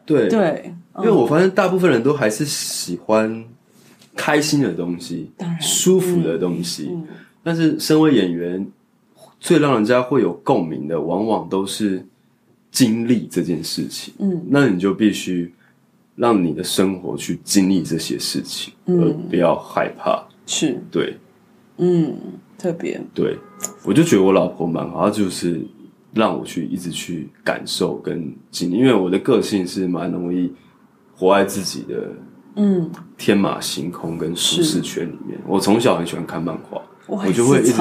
[0.06, 0.28] 对。
[0.28, 3.44] 对，因为我发现大部分人都还是喜欢
[4.16, 5.62] 开心的东西，当然。
[5.62, 6.90] 舒服的东西。
[6.92, 7.16] 嗯嗯。
[7.44, 8.66] 但是，身为演员，
[9.40, 12.04] 最让人家会有共鸣的，往往都是
[12.72, 14.14] 经历这件事情。
[14.18, 15.54] 嗯，那你就必须
[16.16, 20.28] 让你的生活去经历这些事情，嗯、而不要害怕。
[20.48, 21.18] 是，对，
[21.78, 22.16] 嗯，
[22.58, 23.00] 特别。
[23.14, 23.38] 对。
[23.84, 25.62] 我就觉得我老婆蛮好，她就是
[26.16, 30.52] 让我去一直去感受跟经历，因为我的个性是蛮容易
[31.14, 32.08] 活在自己的
[32.56, 35.38] 嗯天马行空跟舒适圈里面。
[35.38, 36.82] 是我从小很喜欢看漫画。
[37.08, 37.74] 我，我就会一直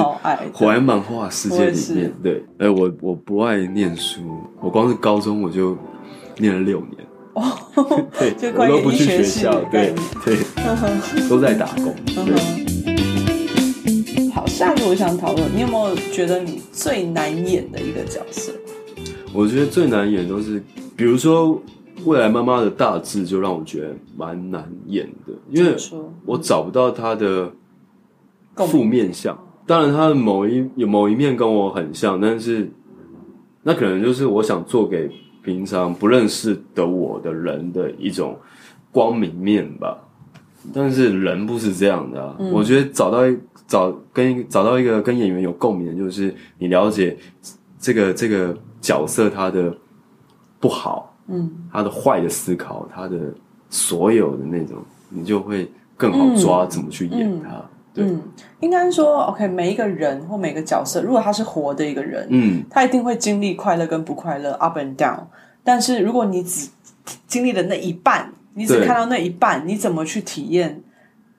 [0.53, 2.13] 活在漫画世界里面。
[2.21, 4.21] 对，哎，我我不爱念书，
[4.61, 5.75] 我光是高中我就
[6.37, 7.07] 念了六年。
[7.33, 7.43] 哦，
[8.19, 10.37] 对，我都不去学校，对对，
[11.27, 11.95] 都在打工。
[12.05, 12.64] 对。
[14.55, 18.53] 好，下一个我想讨论，你有没有觉得你最难演的一个角色？
[19.33, 20.63] 我觉得最难演都是，
[20.95, 21.61] 比如说
[22.05, 25.75] 未来妈妈的大致，就让我觉得蛮难演的，因为
[26.25, 27.51] 我找不到她的。
[28.55, 29.37] 负面相，
[29.67, 32.71] 当然她的某一有某一面跟我很像，但是
[33.63, 35.11] 那可能就是我想做给
[35.43, 38.39] 平常不认识的我的人的一种
[38.93, 40.04] 光明面吧。
[40.73, 47.17] 但是人不是这样的啊，嗯、我觉得找到一找跟找到一个跟演员有共鸣的，就是你了解
[47.79, 49.75] 这个这个角色他的
[50.59, 53.33] 不好，嗯，他的坏的思考，他的
[53.69, 54.77] 所有的那种，
[55.09, 57.49] 你就会更好抓怎么去演他。
[57.49, 57.69] 嗯嗯。
[57.93, 58.05] 对。
[58.05, 58.21] 嗯，
[58.59, 65.19] 应该说，OK，每一个人或每个角色，如果他是活的一个人，嗯，他一定会经历快乐跟不快乐，up and down。
[65.63, 66.69] 但是如果你只
[67.25, 70.81] 经历了那一半，你只看到那一半，你怎么去体验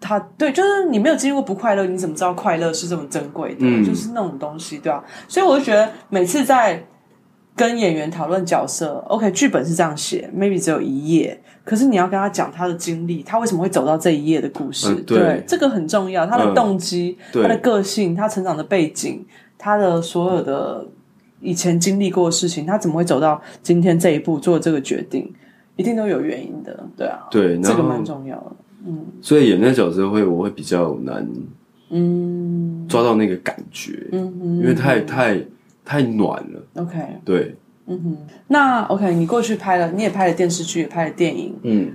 [0.00, 0.18] 他？
[0.38, 3.60] 对，就是你没有经历过不快乐，你怎么知道快乐是这么珍贵的？
[3.60, 5.02] 嗯，就是那种东西，对吧？
[5.26, 6.84] 所以我就觉得，每次在
[7.56, 14.88] 跟演员讨论角色，OK，剧本是这样写，maybe 只有一页，可是你要跟他讲他的经历，他为什么会走到这一页的故事？
[14.90, 19.24] 嗯、对，对，这个很重要，他的动机、嗯、他的个性、他成长的背景、
[19.56, 20.86] 他的所有的
[21.40, 25.32] 以前经历过的事情，他怎么会走到今天这一步做这个决定，
[25.76, 28.52] 一定都有原因的，对啊，对，这个蛮重要的，
[28.86, 31.26] 嗯，所以演那角色会我会比较难，
[31.90, 35.40] 嗯，抓到那个感觉，嗯哼，因为太太。
[35.88, 36.60] 太暖了。
[36.82, 37.54] OK，对，
[37.86, 38.16] 嗯哼，
[38.48, 41.92] 那 OK，你过去拍了，你也拍了电视剧，也拍了电影，嗯，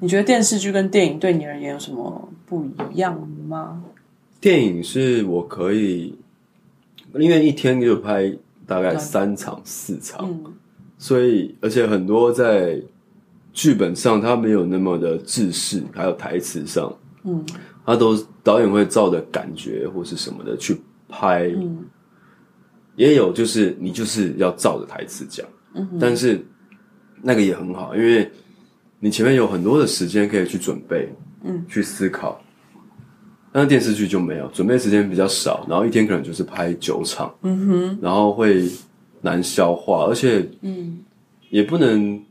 [0.00, 3.82] 你觉得电视剧跟电影对你而言有什么不一样吗？
[4.38, 6.14] 电影是我可以，
[7.14, 8.30] 因为一天就拍
[8.66, 10.52] 大概三场四场，嗯，
[10.98, 12.78] 所以而且很多在
[13.52, 16.92] 剧本上它没有那么的制式，还有台词上，
[17.24, 17.44] 嗯，
[17.84, 21.84] 他都导演会照着感觉或是什么的去拍，嗯。
[22.94, 26.44] 也有，就是你就是要照着台词讲，嗯哼，但是
[27.22, 28.30] 那个也很好，因为
[29.00, 31.08] 你前面有很多的时间可以去准备，
[31.42, 32.38] 嗯，去思考。
[33.50, 38.68] 但是电视剧就没有，准备时间比较少，然后一天可能就是拍九场，嗯哼，然后会
[39.22, 41.00] 难消化，而且，嗯，
[41.48, 42.22] 也不能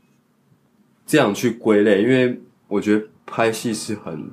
[1.06, 4.30] 这样去归类，因为我觉得拍戏是很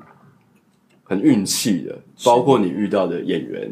[1.03, 3.71] 很运气的，包括你遇到的演员。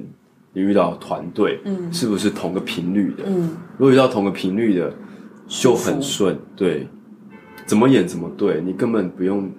[0.54, 3.26] 你遇到团队，嗯，是不是同个频率的？
[3.28, 4.92] 嗯，如果遇到同个频率的，
[5.48, 6.36] 就很顺。
[6.56, 6.88] 对，
[7.68, 9.52] 怎么演怎么对，你根本不用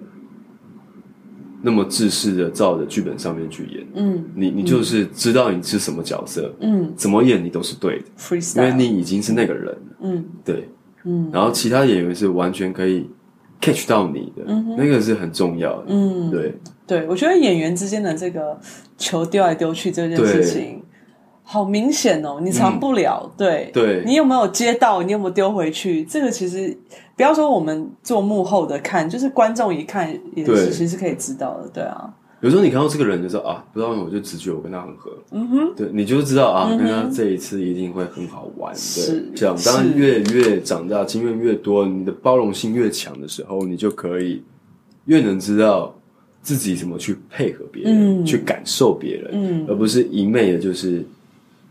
[1.61, 3.87] 那么自私的照着剧本上面去演。
[3.95, 9.77] 嗯，你你就是知道你是什么角色，嗯，怎么演你都是对的，Freestyle，因为你已经是那个人了。
[10.01, 10.67] 嗯，对，
[11.05, 13.09] 嗯，然后其他演员是完全可以
[13.61, 15.85] catch 到你的，嗯，那个是很重要的。
[15.87, 16.53] 嗯，对，
[16.87, 18.59] 对我觉得演员之间的这个
[18.97, 20.83] 球丢来丢去这件事情。
[21.51, 23.23] 好明显哦，你藏不了。
[23.23, 25.01] 嗯、对，对你有没有接到？
[25.01, 26.03] 你有没有丢回去？
[26.03, 26.77] 这个其实
[27.15, 31.67] 不要说我们做幕后的看，就是观众一看也是其实是可以知道的。
[31.69, 35.11] 对啊，有时候你看到这个人就说啊，不知道我就直觉我跟他很合。
[35.31, 38.73] 嗯哼，对，你就知道啊，跟他这一次一定会很好玩。
[38.73, 39.55] 对，是这样。
[39.65, 44.41] 当然越越长大，经验越多，你的包容性越强的时候，你就可以
[45.05, 45.95] 越能知道
[46.41, 51.05] 自己怎么去配合别人，嗯、去感受别人，嗯，而不是一昧的就是。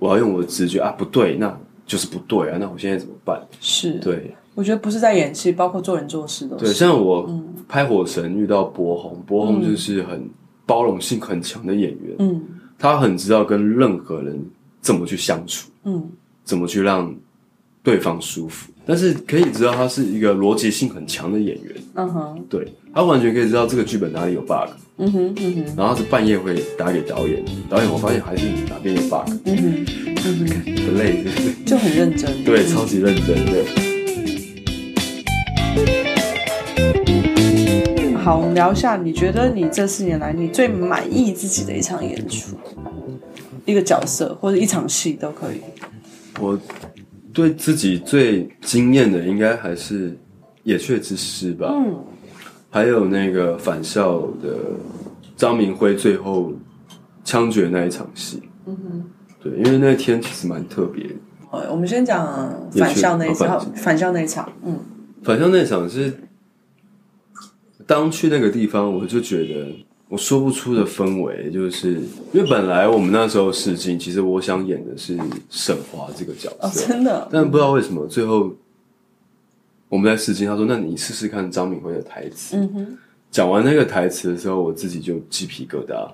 [0.01, 3.37] 我要用我的直觉啊，不对，那就是不对啊，那我现在怎么办？
[3.61, 6.67] 是对，我觉得不是在演戏，包括做人做事都是。
[6.67, 7.29] 对，像我
[7.67, 10.31] 拍《火神》遇到柏宏，柏宏就是很
[10.69, 12.43] 包容性很强的演员，嗯，
[12.79, 14.39] 他很知道跟任何人
[14.83, 16.11] 怎么去相处，嗯，
[16.45, 17.13] 怎么去让
[17.83, 24.69] 对方舒服，但是可以知道他是一个逻辑性很强的演员，嗯哼，对，他完全可以知道这个剧本哪里有 bug。
[24.99, 29.27] 嗯哼，嗯哼，然后是半夜会打给导演，导演，我发现还是哪边有 bug。
[29.47, 30.47] 嗯哼，嗯哼，
[30.85, 31.25] 很 累？
[31.65, 32.45] 就很认真。
[32.45, 33.88] 对，超级认真，对。
[38.29, 42.55] 好，我们聊一下，你觉得你这四年来你最满意自己的一场演出，
[43.65, 45.63] 一个角色或者一场戏都可以。
[46.39, 46.61] 我
[47.33, 50.11] 对自己最惊艳的，应该还是
[50.63, 51.73] 《野雀之诗》吧。
[51.73, 52.05] 嗯。
[52.69, 54.59] 还有那个返校的
[55.35, 56.53] 张明辉最后
[57.25, 59.05] 枪决那一场戏，嗯哼，
[59.43, 61.15] 对，因为那天其实蛮特别的。
[61.71, 64.79] 我们先讲返校那一场，返校那一场，嗯，
[65.23, 66.13] 返校那一场是
[67.89, 69.75] 当去那个地方，我就觉得
[70.09, 71.95] 我说不出的氛围，就是
[72.33, 75.19] 因为本来我们那时候试镜，其实我想演的是
[75.51, 78.53] 沈华这个角色，哦，真的，但不知道为什么最后。
[79.91, 82.99] 我们在试镜，他说：“那你试试看张敏辉的台词。”嗯哼，
[83.31, 86.07] 讲完那个台词的时候，我自己就鸡皮疙瘩，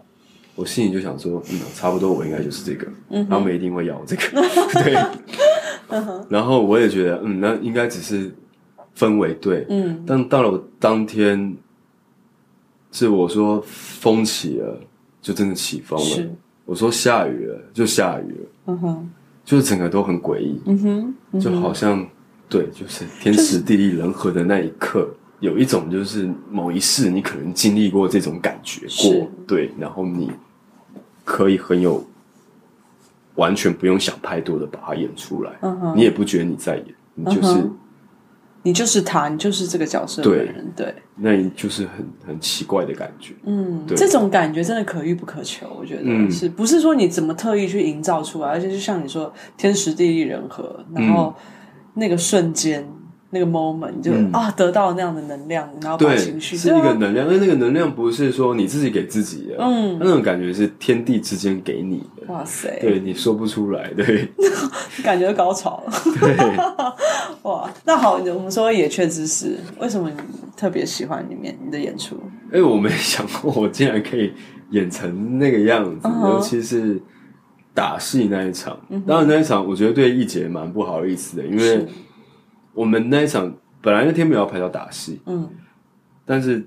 [0.54, 4.22] 我心里就想说：“嗯，差不多，我应该就是这个。”嗯，他们一定会要这个。
[4.80, 4.94] 对，
[6.28, 8.32] 然后我也觉得，嗯，那应该只是
[8.96, 9.66] 氛围对。
[9.68, 11.56] 嗯，但到了当天，
[12.94, 14.80] 是我说风起了，
[15.20, 16.30] 就真的起风了。
[16.64, 18.48] 我说下雨了，就下雨了。
[18.66, 19.10] 嗯哼，
[19.44, 20.58] 就是整个都很诡异。
[20.64, 22.06] 嗯哼，嗯哼，就好像。
[22.46, 25.08] 对，就是天时地利人和的那一刻，
[25.40, 30.30] 有一种就是某一世你可能经历过这种感觉过，是对，然后你
[31.24, 32.04] 可以很有
[33.34, 37.76] 完全不用想太多的把它演出来，嗯、哼你也不觉得你在演，你就是、嗯、
[38.64, 51.32] 你就是他，你就是这个角色的人，对，对那你就是很很奇怪的感觉，嗯，这种感觉真的可遇不可求，我觉得、嗯、是不是说你怎么特意去营造出来，而且就像你说天时地利人和，然后。
[51.38, 51.42] 嗯
[51.96, 52.84] 那个瞬间，
[53.34, 62.32] 那个 moment 就、嗯、啊得到那样的能量，然后把情绪是一个能量，因为那个能量不是说你自己给自己的，嗯，那种感觉是天地之间给你的。
[62.32, 64.28] 哇塞，对，你说不出来，对，
[65.02, 65.92] 感觉高潮了。
[66.20, 66.36] 对，
[67.42, 69.46] 哇，那好，我们说《也确实是》，
[69.80, 70.16] 为什么你
[70.56, 72.16] 特别喜欢里面你的演出？
[72.52, 74.32] 哎，我没想过我竟然可以
[74.70, 76.28] 演成那个样子，uh -huh.
[76.34, 77.02] 尤其是
[77.74, 78.78] 打戏那一场。
[78.88, 79.04] Uh.
[79.04, 81.84] 当然那一场，我觉得对易杰蛮不好意思的，因为。
[82.74, 85.48] 我们那一场本来那天没有要排到打戏，嗯，
[86.26, 86.66] 但是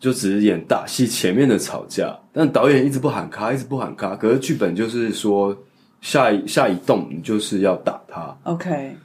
[0.00, 5.56] 就只是演打戏前面的吵架，但导演一直不喊卡，一直不喊卡，可是剧本就是说
[6.00, 8.96] 下一下一动你就是要打他，OK，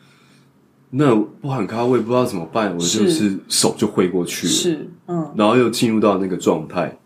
[0.89, 6.97] 那不喊卡我也不知道怎么办，我就是手就挥过去了，是，嗯，然后又进入到那个状态，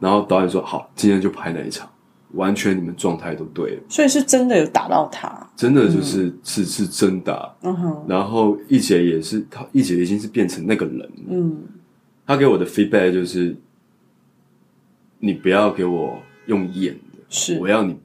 [0.00, 1.88] 然后导演说好，今天就拍那一场。
[2.32, 7.54] 完全你们状态都对了，所以是真的有打到他，真的就是、嗯、是是真打。
[7.62, 11.10] 嗯哼，然后一姐也是，她一姐已经是变成那个人了。
[11.28, 11.62] 嗯，
[12.26, 13.56] 他给我的 feedback 就是，
[15.20, 17.58] 你不要给我用演的，是。
[17.58, 17.96] 我要你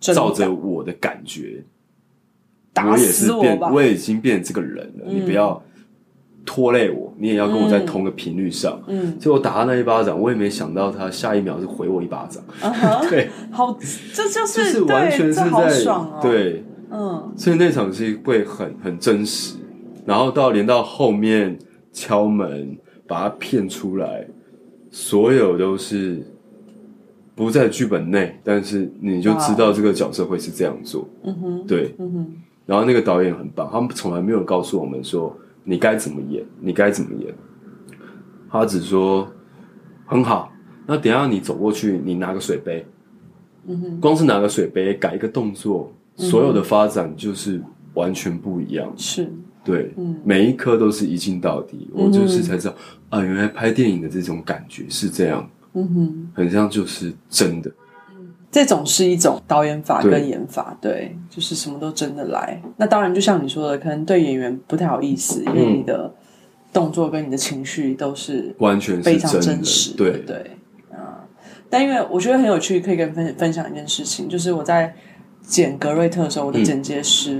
[0.00, 1.62] 照着我的感觉，
[2.72, 5.62] 打死我吧，我也是变，我也已经变这个人了，嗯、你不要。
[6.50, 8.80] 拖累我，你也要跟我在同个频率上。
[8.86, 12.42] 嗯，所以我打他那一巴掌，我也没想到他下一秒是回我一巴掌。
[12.62, 13.76] Uh 对，好，
[14.14, 19.56] 这就是，就是完全是在对，爽哦、对，嗯，所以那场戏会很很真实。
[20.06, 21.58] 然后到连到后面
[21.92, 22.74] 敲门
[23.06, 24.26] 把他骗出来，
[24.90, 26.26] 所有都是
[27.34, 31.06] 不在剧本内，但是你就知道这个角色会是这样做。
[31.24, 32.32] 嗯哼，对，嗯哼。
[32.64, 35.36] 然后那个导演很棒，他们从来没有告诉我们说。
[35.68, 36.42] 你该怎么演？
[36.60, 37.34] 你该怎么演？
[38.50, 39.30] 他只说
[40.06, 40.50] 很好。
[40.86, 42.86] 那等一下你走过去，你拿个水杯，
[43.66, 48.90] 嗯哼，光是拿个水杯改一个动作，所有的发展就是完全不一样。
[48.96, 49.30] 是，
[49.62, 51.90] 对，嗯，每一颗都是一镜到底。
[51.92, 52.74] 我就是才知道
[53.10, 57.70] 啊，原来拍电影的这种感觉是这样，嗯哼，很像就是真的。
[58.50, 62.58] 这种是一种导演法跟演法对，对，就是什么都真的来。
[62.78, 66.10] 那当然，就像你说的，可能对演员不太好意思，因为你的
[66.72, 69.94] 动作跟你的情绪都是完全非常真实。
[69.94, 70.36] 对对
[70.90, 71.28] 啊、嗯，
[71.68, 74.94] 但因为我觉得很有趣，可以跟分分享一件事情，就是我在
[75.42, 77.34] 剪格瑞特的时候，我的剪接师、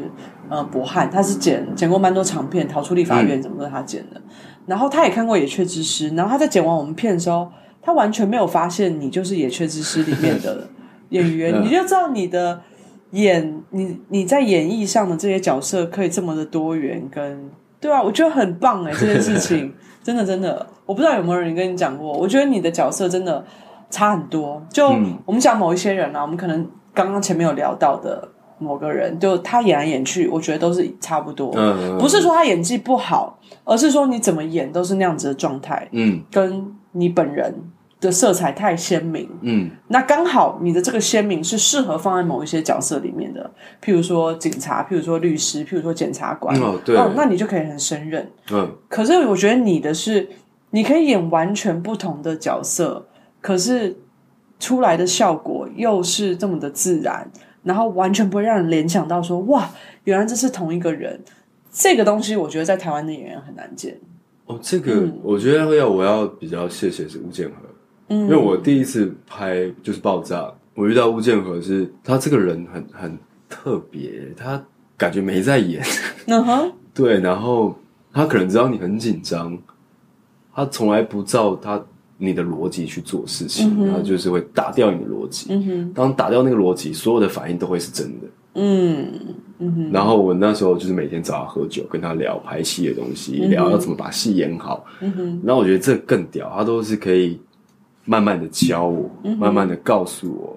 [0.50, 4.20] 嗯、呃博汉，他是剪剪过蛮多长片，《逃出立法院》怎么都是他剪的。
[4.66, 10.68] 然后他也看过《野雀之师》，然后他在剪完我们片的时候，他完全没有发现你就是《野雀之师》里面的。
[11.10, 12.60] 演员，你就知道你的
[13.12, 19.72] 演你你在演绎上的这些角色可以这么的多元，跟对啊，我觉得很棒哎，这件事情。
[20.00, 23.44] 真的真的，我不知道有没有人跟你讲过，我觉得你的角色真的
[23.90, 24.62] 差很多。
[24.70, 24.88] 就
[25.26, 28.26] 我们讲某一些人啊，我们可能刚刚前面有聊到的
[28.58, 31.52] 某个人，就他演来演去，我觉得都是差不多，
[31.98, 37.54] 不是说他演技不好，而是说你怎么演都是那样子的状态，嗯，跟你本人。
[38.00, 43.50] 的色彩太鲜明，嗯，那刚好你的这个鲜明是适合放在某一些角色里面的，
[43.82, 48.72] 譬如说警察，譬如说律师，譬如说检察官，哦，对，哦，那你就可以很胜任，嗯。
[48.88, 50.28] 可是我觉得你的是，
[50.70, 53.08] 你可以演完全不同的角色，
[53.40, 53.96] 可是
[54.60, 57.28] 出来的效果又是这么的自然，
[57.64, 59.68] 然后完全不会让人联想到说，哇，
[60.04, 61.20] 原来这是同一个人。
[61.72, 63.98] 这个东西我觉得在台湾的演员很难见。
[64.46, 67.67] 哦，这个，嗯，我觉得要我要比较谢谢是吴建和。
[68.08, 73.18] 因为我第一次拍就是爆炸，我遇到吴建和是，他这个人很很
[73.48, 74.62] 特别，他
[74.96, 75.82] 感觉没在演，
[76.26, 77.76] 嗯哼，对，然后
[78.12, 79.56] 他可能知道你很紧张，
[80.54, 81.84] 他从来不照他
[82.16, 89.06] 你的逻辑去做事情，嗯，然后就是会打掉你的逻辑，嗯哼，当打掉那个逻辑，所有的反应都会是真的，嗯
[89.58, 97.38] 嗯哼，然后我那时候就是每天找他喝酒，跟他聊拍戏的东西，嗯，聊要怎么把戏演好，嗯哼，然后我觉得这更屌，他都是可以。
[98.08, 100.56] 慢慢的教我，嗯、慢慢的告诉我，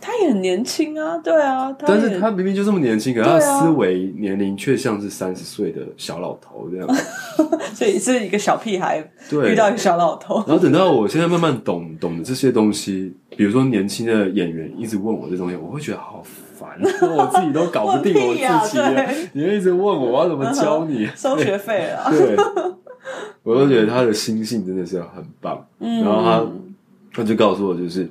[0.00, 6.88] 他也很年轻啊，对啊，但是他明明就这么年轻，可是他的思维年龄却像是三十岁的小老头这样，
[7.74, 9.06] 所以是一个小屁孩
[9.44, 16.22] 遇到一个小老头，然后等到我现在慢慢懂懂的这些东西，比如说年轻的演员一直问我这东西，我会觉得好
[16.58, 18.80] 烦，我自己都搞不定我自己，
[19.34, 21.06] 你会一直问我，我要怎么教你？
[21.14, 22.10] 收学费了？
[22.10, 22.36] 对。
[23.42, 26.46] 我都觉得他的心性真的是很棒，嗯、然后他
[27.14, 28.08] 他就告诉我，就是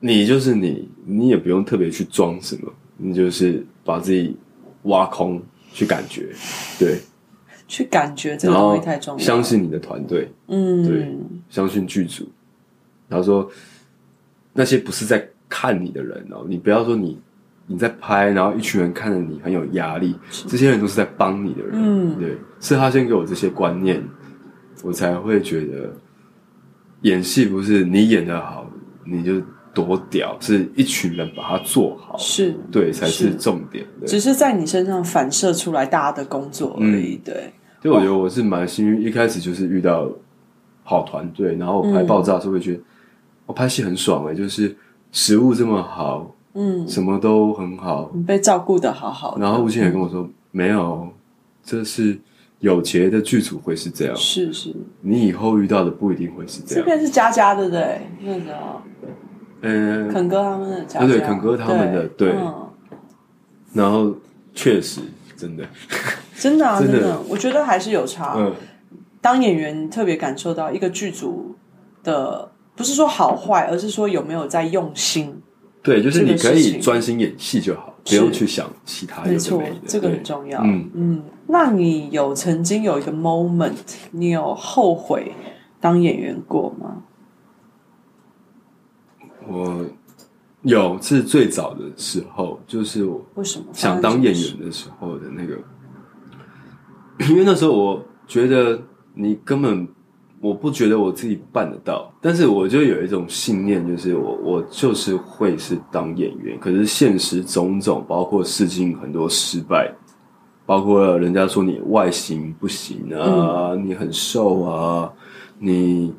[0.00, 4.36] 你就是你，你也不用特别去装什么，你就是把自己
[4.82, 6.28] 挖空去感觉，
[6.78, 6.98] 对，
[7.66, 11.16] 去感觉这个东西太重要，相信你的团队，嗯，对，
[11.48, 12.28] 相信剧组。
[13.08, 13.50] 他说
[14.52, 17.18] 那些不是在看你的人哦，你不要说你
[17.66, 20.14] 你在拍，然后一群人看着你很有压力，
[20.46, 24.02] 这些人都是在帮你的人，嗯，对，是他先给我这些观念，
[24.82, 25.90] 我才会觉得
[27.02, 28.66] 演戏不是你演的好
[29.04, 29.40] 你就
[29.72, 32.54] 多屌，是一群人把它做好，是。
[32.70, 33.34] 对才是。
[33.36, 37.52] 重点，只是在你身上反射出来大家的工作而已，嗯、对。
[37.80, 40.10] 就我觉得我是蛮幸运，一开始就是遇到
[40.82, 42.80] 好团队，然后我拍爆炸的时候会觉得
[43.46, 44.76] 我拍戏很爽哎，就是
[45.10, 46.34] 食物这么好。
[46.54, 49.40] 嗯，什么都很好，你被照顾的好好的。
[49.40, 51.08] 然后吴倩也跟我说：“嗯、没有，
[51.64, 52.18] 这是
[52.60, 58.54] 有节的剧组会是这样，是是，你以后遇到的不一定会是这样。”这边是佳佳的对，那个，
[59.62, 62.34] 嗯，肯哥他们的佳佳，对，肯哥他们的对。
[63.72, 64.14] 然后
[64.54, 65.00] 确实
[65.34, 65.64] 真的，
[66.38, 68.34] 真的啊，真的，真的，我觉得还是有差。
[68.36, 68.52] 嗯，
[69.22, 71.54] 当演员特别感受到一个剧组
[72.04, 75.40] 的，不是说好坏，而是说有没有在用心。
[75.82, 79.32] 对，就是你可以专心演戏就好，不用去想其他的。
[79.32, 80.62] 没错，这个很重要。
[80.62, 83.72] 嗯嗯，那你有曾经有一个 moment，
[84.12, 85.32] 你有后悔
[85.80, 87.02] 当演员过吗？
[89.48, 89.84] 我
[90.62, 95.58] 有，是最早的时候，就是我为什么想当演员的时候的那个，
[97.28, 98.80] 因为那时候我觉得
[99.14, 99.88] 你根本。
[100.42, 106.58] 我不觉得我自己办得到，但是我就有一种信念，就是我我就是会是当演员。
[106.58, 109.88] 可是现实种种，包括试镜很多失败，
[110.66, 115.08] 包括人家说你外形不行啊，嗯、你很瘦啊，
[115.60, 116.12] 你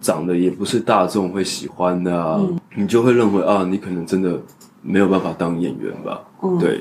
[0.00, 4.42] 长得也不是大众会喜欢的啊，嗯、你就会认为啊，你可能真的
[4.82, 6.20] 没有办法当演员吧？
[6.42, 6.80] 嗯、对，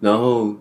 [0.00, 0.52] 然后。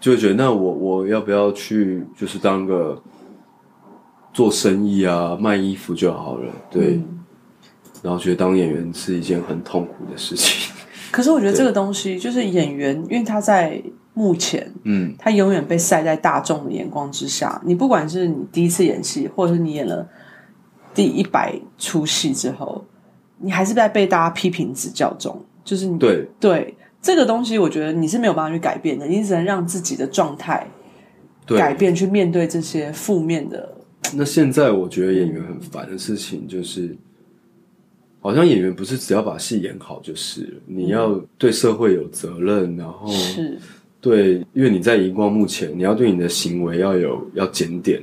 [0.00, 3.02] 就会觉得，那我我要不要去，就是当个
[4.32, 6.94] 做生意啊，卖衣服就好了，对。
[6.94, 7.24] 嗯、
[8.02, 10.72] 然后觉得当演员是一件很痛苦的事情。
[11.10, 13.82] 可是我觉得这个东西，就是演员，因为他在
[14.14, 17.60] 目前，嗯，他永远被晒在大众的眼光之下。
[17.64, 20.08] 你不管是你第一次演戏，或者是你演了
[20.94, 22.84] 第一百出戏之后，
[23.38, 25.44] 你还是在被大家批评指教中。
[25.64, 26.74] 就是你对对。
[27.00, 30.66] 这个东西，我觉得你是没有办法去改变的，你只能让自己的状态
[31.46, 33.72] 改变，去面对这些负面的。
[34.14, 36.96] 那现在我觉得演员很烦的事情就是，
[38.20, 43.56] 好像演员不是只要把戏演好就是了，你要对社会有责任，然后是
[44.00, 48.02] 对，因为你在荧光幕前，你要对你的行为要有要检点，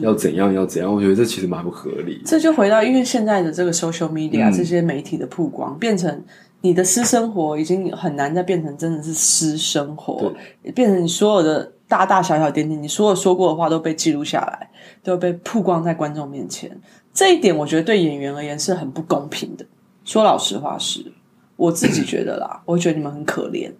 [0.00, 0.92] 要怎样要怎样。
[0.92, 2.22] 我觉得这其实蛮不合理。
[2.24, 6.22] 这就回到，因为现在的这个 social media、嗯、这些媒体的曝光，变成。
[6.66, 10.32] 你的私生活已经很难再变成真的是私生活，
[10.74, 14.68] 变成你所有的大大小小点点，你所有说过的话都被记录下来，
[15.04, 16.76] 都被曝光在观众面前。
[17.14, 19.64] 这一点我觉得对演员而言是很不公平的。
[20.04, 21.12] 说老实话是，
[21.54, 23.70] 我自己觉得啦，我觉得你们很可怜。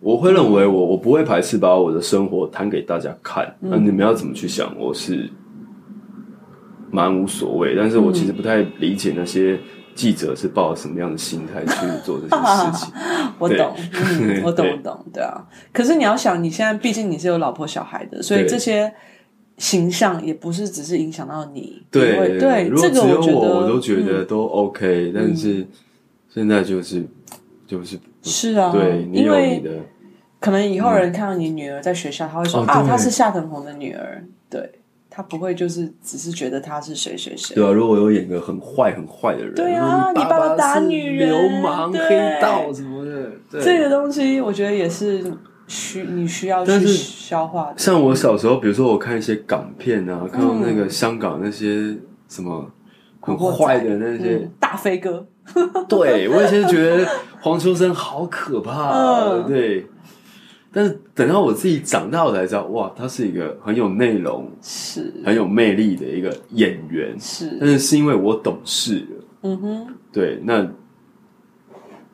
[0.00, 5.30] 我会认为我我不会排斥把我的生活摊给大家看，那、嗯、你们要怎么去想，我是
[6.90, 7.74] 蛮无所谓。
[7.74, 9.58] 但是我其实不太理解那些。
[9.96, 12.92] 记者是抱什么样的心态去做这些事情？
[13.40, 15.42] 我懂，嗯，我懂，我懂，对啊。
[15.72, 18.92] 可是你要想，你现在毕竟你是有老婆小孩的，所以这些
[19.56, 21.82] 形象也不是只是影响到你。
[21.90, 25.10] 对对，如果只有我，我都觉得都 OK。
[25.14, 25.66] 但是
[26.28, 27.02] 现在就是
[27.66, 29.70] 就是是啊，对，你有你的，
[30.38, 34.75] 可能以后人看到你女儿在学校，他会说啊，她是夏腾鹏的女儿，对。
[35.16, 45.24] 他不会就是只是觉得他是谁谁谁，对啊，如果有演个很坏很坏的人，对啊，你爸爸打女人，流氓黑道什么的，这个东西我觉得也是
[45.66, 47.78] 需你需要去消化的。
[47.78, 51.96] 像我小时候，比如说我看一些港片啊，看到那个香港那些
[52.28, 52.70] 什么
[53.20, 55.26] 很坏的那些大飞哥，
[55.88, 57.08] 对我以前觉得
[57.40, 58.92] 黄秋生好可怕，
[59.48, 59.86] 对。
[60.76, 67.18] 但是等到我自己长大，我才知道，哇，他是一个很有内容、是很有魅力的一个演员。
[67.18, 69.24] 是，但是是因为我懂事了。
[69.44, 70.70] 嗯哼，对，那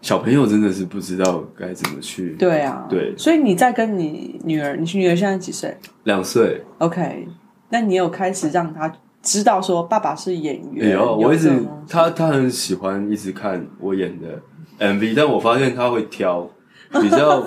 [0.00, 2.36] 小朋友真的是不知道该怎么去。
[2.38, 5.76] 对啊，对，所以你在跟你女儿，你女儿现在几岁？
[6.04, 6.62] 两岁。
[6.78, 7.26] OK，
[7.68, 10.92] 那你有开始让她知道说爸爸是演员？
[10.92, 11.50] 有，我一直
[11.88, 14.40] 她她很喜欢一直看我演的
[14.78, 16.48] MV，但我发现她会挑。
[17.00, 17.42] 比较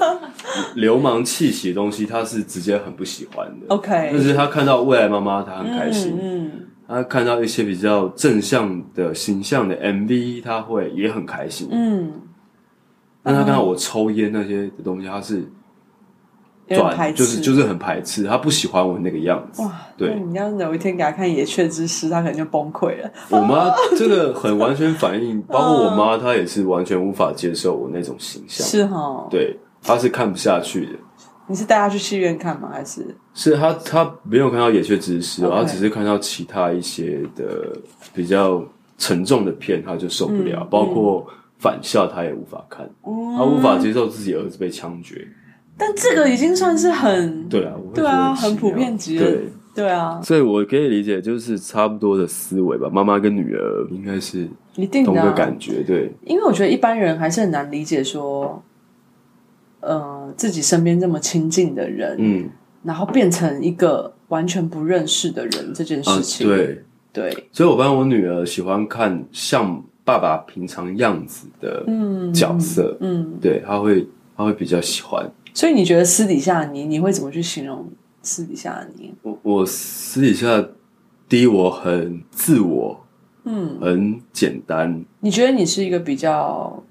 [0.76, 3.68] 流氓气息的东西，他是直接很不喜欢的。
[3.68, 6.18] OK，但是他看到未来妈妈，他很开心。
[6.20, 11.68] 嗯，嗯他看到一些比较正向的形象的 MV，他会也很开心。
[11.72, 12.12] 嗯，
[13.24, 15.43] 但他看到我抽烟那些的东西，他是
[16.68, 19.61] 转，就是就是很排斥，他不喜欢我那个样子。
[19.61, 23.11] 哇，对，你要有一天给他看《野雀之诗》，他可能就崩溃了。
[23.30, 28.66] 我妈这个很完全反映， 包括我妈，她也是完全无法接受我那种形象。
[28.66, 30.93] 是哈，对，她是看不下去的。
[31.47, 32.70] 你是带她去戏院看吗？
[32.74, 37.78] 还是是她她没有看到《野雀之诗》，她只是看到其他一些的
[38.13, 38.63] 比较
[38.97, 41.28] 沉重的片，她就受不了，包括
[41.59, 42.89] 返校，她也无法看，
[43.38, 45.28] 她无法接受自己儿子被枪决。
[45.78, 52.89] 但这个已经算是很对啊，对啊，很普遍级的，对对啊，所以我可以理解，就是差不多的思维吧。
[52.89, 56.13] 妈妈跟女儿应该是一定同个感觉，对。
[56.23, 58.63] 因为我觉得一般人还是很难理解说，
[59.82, 62.49] 呃，自己身边这么亲近的人，嗯，
[62.84, 67.47] 然后变成一个完全不认识的人这件事情，对对。
[67.51, 71.86] 所以我发现我女儿喜欢看像爸爸平常样子的
[72.34, 74.07] 角色，嗯，对，她会
[74.38, 75.30] 她会比较喜欢。
[75.56, 77.89] 所以你觉得私底下你你会怎么去形容
[78.22, 79.14] 私底下的你？
[79.22, 80.64] 我我私底下
[81.30, 82.99] 第一，我很自我，
[83.45, 85.06] 嗯，很简单。
[85.22, 86.84] 你觉得你是一个比较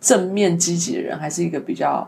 [0.00, 2.06] 正面积极的人，还是一个比较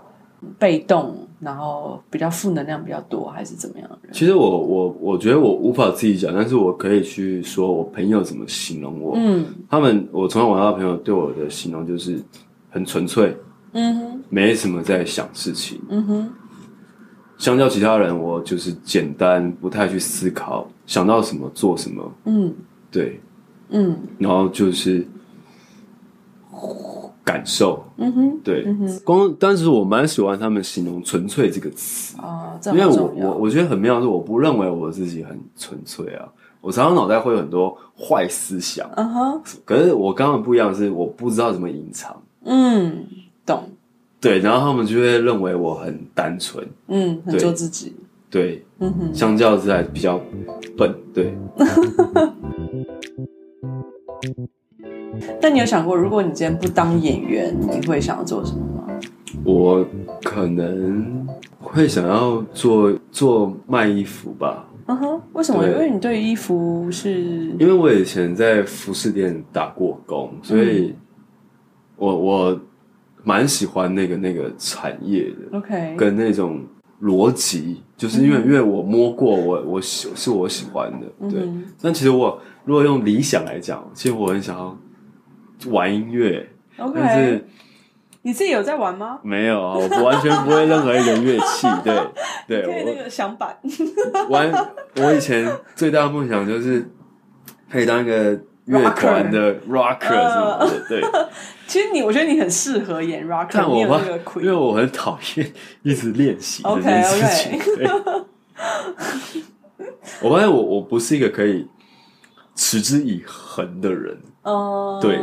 [0.59, 4.13] 被动，然后比较负能量比较多，还是怎么样的人？
[4.13, 9.13] 其实我我我觉得我无法自己讲，但是我可以去说我朋友怎么形容我。
[9.15, 12.21] 嗯，他们我从小玩到朋友对我的形容就是
[12.69, 13.37] 很纯粹。
[13.75, 15.81] 嗯哼，没什么在想事情。
[15.89, 16.31] 嗯哼，
[17.37, 22.13] 相较其他人，我就是简单，不太去思考，想到什么做什么。
[22.25, 22.55] 嗯，
[22.91, 23.21] 对，
[23.71, 25.05] 嗯，然后就是
[27.25, 27.85] 感受。
[27.97, 36.29] 嗯哼，对，嗯哼，光当时我蛮喜欢他们形容“纯粹”这个词啊，因为我我我觉得很妙的是，我不认为我自己很纯粹啊，
[36.61, 38.89] 我常常脑袋会有很多坏思想。
[38.95, 42.17] 嗯哼，可是我刚刚不一样是，我不知道怎么隐藏。
[42.45, 43.05] 嗯。
[43.47, 43.69] 懂，
[44.21, 47.95] 对，然后他们就会认为我很单纯，嗯，很做自己，
[48.31, 50.19] 对，嗯哼，相较之下比较
[50.77, 51.35] 笨，对。
[55.41, 58.87] 但你有想过，如果你今天不当演员，你会想要做什么吗？
[59.45, 59.87] 我
[60.23, 61.27] 可能
[61.61, 64.67] 会想要做做卖衣服吧。
[64.87, 65.67] 嗯哼，为什么？
[65.67, 67.21] 因为你对衣服是，
[67.59, 70.95] 因为我以前在服饰店打过工，所以
[71.97, 72.59] 我我。
[73.25, 76.63] 蛮喜欢那个那个产业的，OK，跟那种
[77.01, 81.41] 逻辑，就是因为、嗯、因为我摸过，我我喜是我喜欢的，对。
[81.41, 84.79] 嗯、但其实我如果用理想来讲，其实我很想要
[85.71, 86.47] 玩音乐
[86.77, 87.01] ，OK。
[87.03, 87.47] 但是
[88.21, 89.19] 你自己有在玩吗？
[89.23, 91.99] 没有啊，我完全不会任何一个乐器，对
[92.47, 92.63] 对。
[92.63, 93.57] 可以那个响板
[94.29, 94.53] 玩，
[94.97, 96.91] 我以前最大的梦想就是
[97.71, 98.39] 可以当一个。
[98.67, 101.03] 乐团的 rocker 什么的，对。
[101.67, 103.49] 其实你，我觉得你很适合演 rocker。
[103.53, 104.01] 但我吧，
[104.37, 105.53] 因为我很讨厌
[105.83, 107.61] 一直练习 这件事情。
[110.21, 111.67] 我发现我我不是一个可以
[112.55, 114.19] 持之以恒的人。
[114.43, 115.19] 哦，对。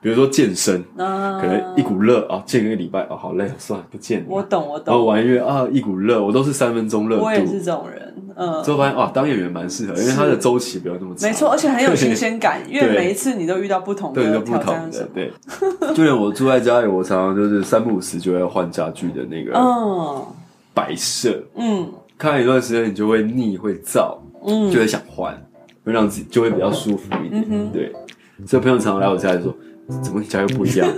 [0.00, 4.24] 比如说健身，可能一股热啊，健一个礼拜啊，好累，算了，不健。
[4.28, 4.86] 我懂，我懂。
[4.86, 7.24] 然后玩音乐啊，一股热，我都是三分钟热度。
[7.24, 8.14] 我也是这种人。
[8.36, 11.28] 嗯，之后发现哇，当演员蛮适合，因为他的周期不要那么长。
[11.28, 15.08] 没错，而且很有新鲜感， 因为每一次你都遇到不同的挑战者。
[15.12, 15.32] 对，
[15.92, 20.24] 就连我住在家里，我常常就是三不五时就会换家具的那个嗯
[20.72, 21.42] 摆设。
[21.56, 25.34] 嗯，看一段时间你就会腻，会燥，嗯，就会想换，
[25.84, 27.72] 会让自己就会比较舒服一点。
[27.72, 27.92] 对，
[28.46, 29.52] 所以朋友常常来我家里说。
[30.02, 30.86] 怎么家又不一样？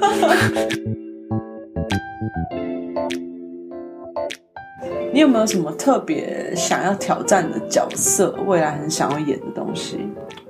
[5.12, 8.32] 你有没有什么特别想要挑战的角色？
[8.46, 9.98] 未来很想要演的东西？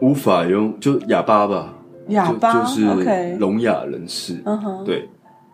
[0.01, 1.74] 无法用，就哑巴吧。
[2.09, 4.41] 哑巴就是聋哑人士。
[4.45, 5.09] 嗯哼，对。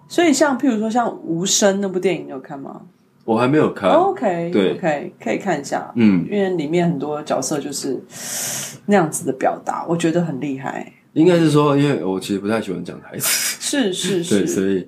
[0.08, 2.82] 所以像譬如说像《无声》那部电影，你有看吗？
[3.24, 3.90] 我还没有看。
[3.90, 5.90] OK，对，OK，可以看一下。
[5.96, 8.00] 嗯，因为里面很多角色就是
[8.86, 10.92] 那样子的表达，我觉得很厉害。
[11.16, 14.86] 应该是说，因为我其实不太喜欢讲台词，是是 是，对，所以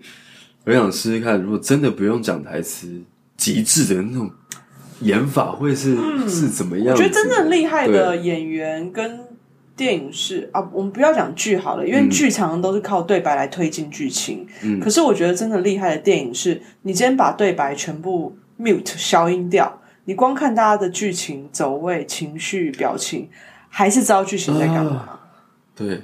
[0.66, 3.00] 我想试试看，如果真的不用讲台词，
[3.34, 4.30] 极致的那种
[5.00, 6.94] 演法会是、嗯、是怎么样？
[6.94, 9.20] 我觉得真正厉害的演员跟
[9.74, 14.46] 电影是啊，我们不要讲剧好了，因为剧常常都是靠对白来推进剧情。
[14.62, 23.30] 嗯，可是我觉得真的厉害的电影是，你今天把对白全部 mute 消音掉，你光看大家的剧情走位、情绪、表情，
[23.70, 24.90] 还是知道剧情在干嘛。
[24.90, 25.20] 啊、
[25.74, 26.02] 对。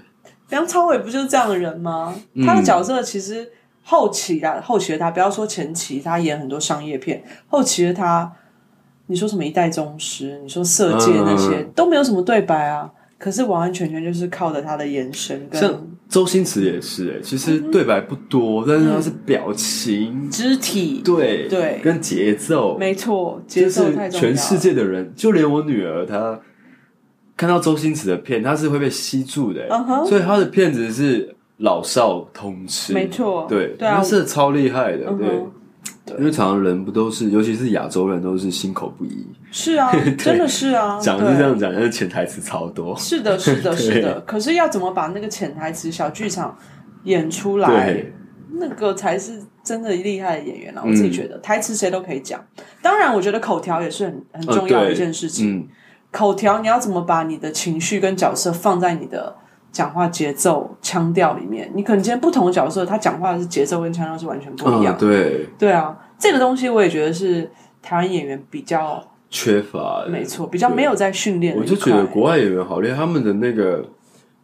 [0.51, 2.15] 梁朝伟不就是这样的人吗？
[2.35, 3.51] 嗯、他的角色其实
[3.83, 8.33] 后期啊，后期的他，不要说前期，他演很多商业片，后期的他，
[9.07, 15.61] 你说什么一代宗师，你说色戒那些、嗯、都没有什么对白啊，可是完完全全就是靠着他的眼神跟。
[15.61, 23.85] 像周星驰也是哎、欸，其实对白不多，嗯、但是他是表情、肢体，对对，跟节奏，没错，节奏。
[24.11, 26.39] 全世界的人，就连我女儿，她
[27.37, 30.07] 看到周星驰的片，他是会被吸住的、欸，uh -huh.
[30.07, 35.19] 所以他的片子是老少通吃，没错，对，对啊，是超厉害的，uh -huh.
[35.19, 35.43] 对。
[36.19, 39.27] 因为常常人不都是，尤其是亚洲人，都是心口不一。
[39.51, 42.95] 是啊， 真的是啊，讲是这样讲，但是潜台词超多。
[42.99, 44.21] 是的，是的， 是的。
[44.21, 46.55] 可是要怎么把那个潜台词小剧场
[47.05, 48.05] 演出来，
[48.53, 50.83] 那个才是真的厉害的演员啊！
[50.87, 52.39] 我自己觉得，嗯、台词谁都可以讲。
[52.83, 55.57] 当然，我觉得口条也是很很重要的一件事情。
[55.57, 55.69] 嗯、
[56.15, 59.35] 口条你要怎么把你的情绪跟角色放在你的
[59.73, 61.69] 讲话节奏、腔调里面？
[61.75, 65.99] 你可能今天不同的角色，他讲话的是节奏跟腔调是完全不一样对，对啊。
[66.17, 67.51] 这个东西我也觉得是
[67.83, 71.57] 台湾演员比较缺乏，没错，比较没有在训练。
[71.57, 73.85] 我就觉得国外演员好厉害，他们的那个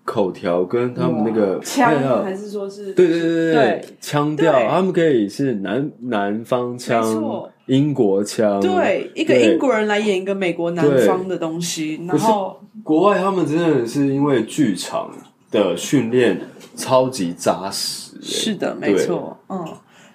[0.04, 15.10] 口条跟他们那个腔，还是说是对对对对对腔调，他们可以是南南方腔，没错，英国腔，对，一个英国人来演一个美国南方的东西，然后国外他们真的是因为剧场
[15.50, 16.40] 的训练
[16.74, 19.64] 超级扎实，是的，没错，嗯，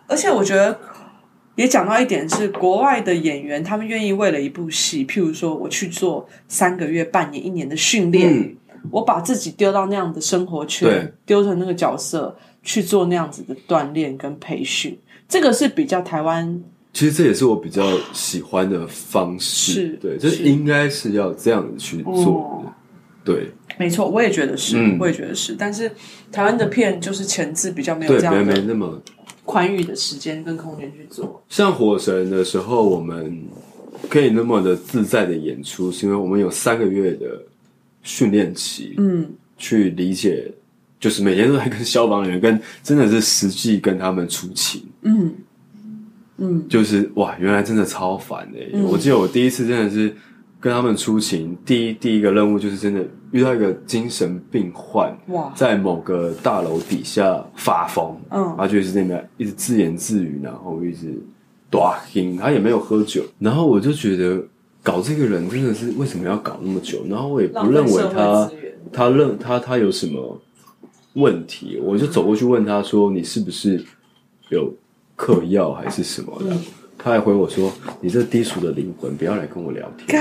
[0.08, 0.78] 而且我觉得。
[1.56, 8.58] 也讲到一点是，国外的演员他们愿意为了一部戏，譬如说我去做三个月、半年、一年的训练，嗯，
[8.92, 15.00] 我把自己丢到那样的生活圈，丢成那个角色去做那样子的锻炼跟培训，
[15.30, 16.62] 这个是比较台湾。
[16.96, 17.84] 其实这也是我比较
[18.14, 22.64] 喜欢的方式，是对，这应该是要这样子去做
[23.22, 25.92] 对，没错，我也觉得是，嗯，我也觉得是，但是
[26.32, 29.02] 台湾的片就是前置比较没有这样，没没那么。
[29.44, 33.44] 宽裕的时间跟空间去做，像火神的时候，我们
[34.10, 37.44] 可以那么的自在的演出，是因为我们有三个月的
[38.02, 40.52] 训练期，嗯，去理解，
[41.00, 45.32] 就是每天都在跟消防员跟真的是实际跟他们出勤，嗯
[46.38, 50.16] 嗯，就是哇，原来真的超烦的，嗯，我记得我第一次真的是。
[50.58, 61.22] 跟他们出勤，第一第一个任务就是真的遇到一个精神病患，哇，在某个大楼底下发疯，嗯，他就是那边一直自言自语，然后一直
[61.70, 64.44] 大听，他也没有喝酒，然后我就觉得
[64.82, 67.06] 搞这个人真的是为什么要搞那么久？
[67.08, 68.52] 然后我也不认为他
[68.92, 70.42] 他认他他有什么
[71.14, 73.86] 问题，我就走过去问他说：“你是不是
[74.50, 74.74] 有
[75.16, 76.62] 嗑药还是什么的？”嗯
[76.98, 80.20] 他还回我说：“你这低俗的灵魂，不要来跟我聊天。”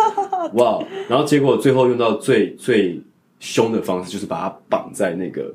[0.54, 0.82] 哇！
[1.06, 2.98] 然后结果最后用到最最
[3.40, 5.52] 凶的方式，就是把他绑在那个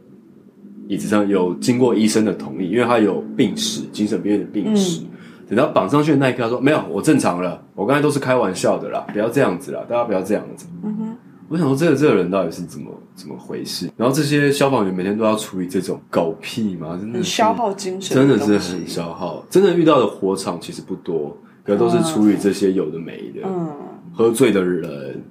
[0.87, 5.01] 椅子上，有经过医生的同意，因为他有病史，精神病院的病史。
[5.01, 5.07] 嗯、
[5.49, 11.17] 等到绑上去的那一刻，他说：“没有，我正常了，我刚才都是开玩笑的啦，不要这样子啦，大家不要这样子。”嗯哼。
[11.49, 13.89] 我想说，这个这个人到底是怎么怎么回事？
[13.97, 16.97] 然后这些消防员每天都要处理这种狗屁吗？
[16.99, 19.45] 真的是消耗精神，真的是很消耗。
[19.49, 23.41] 真的遇到的火场其实不多，可都是处理这些有的没的。
[23.45, 23.71] 嗯，
[24.13, 25.23] 喝醉的人，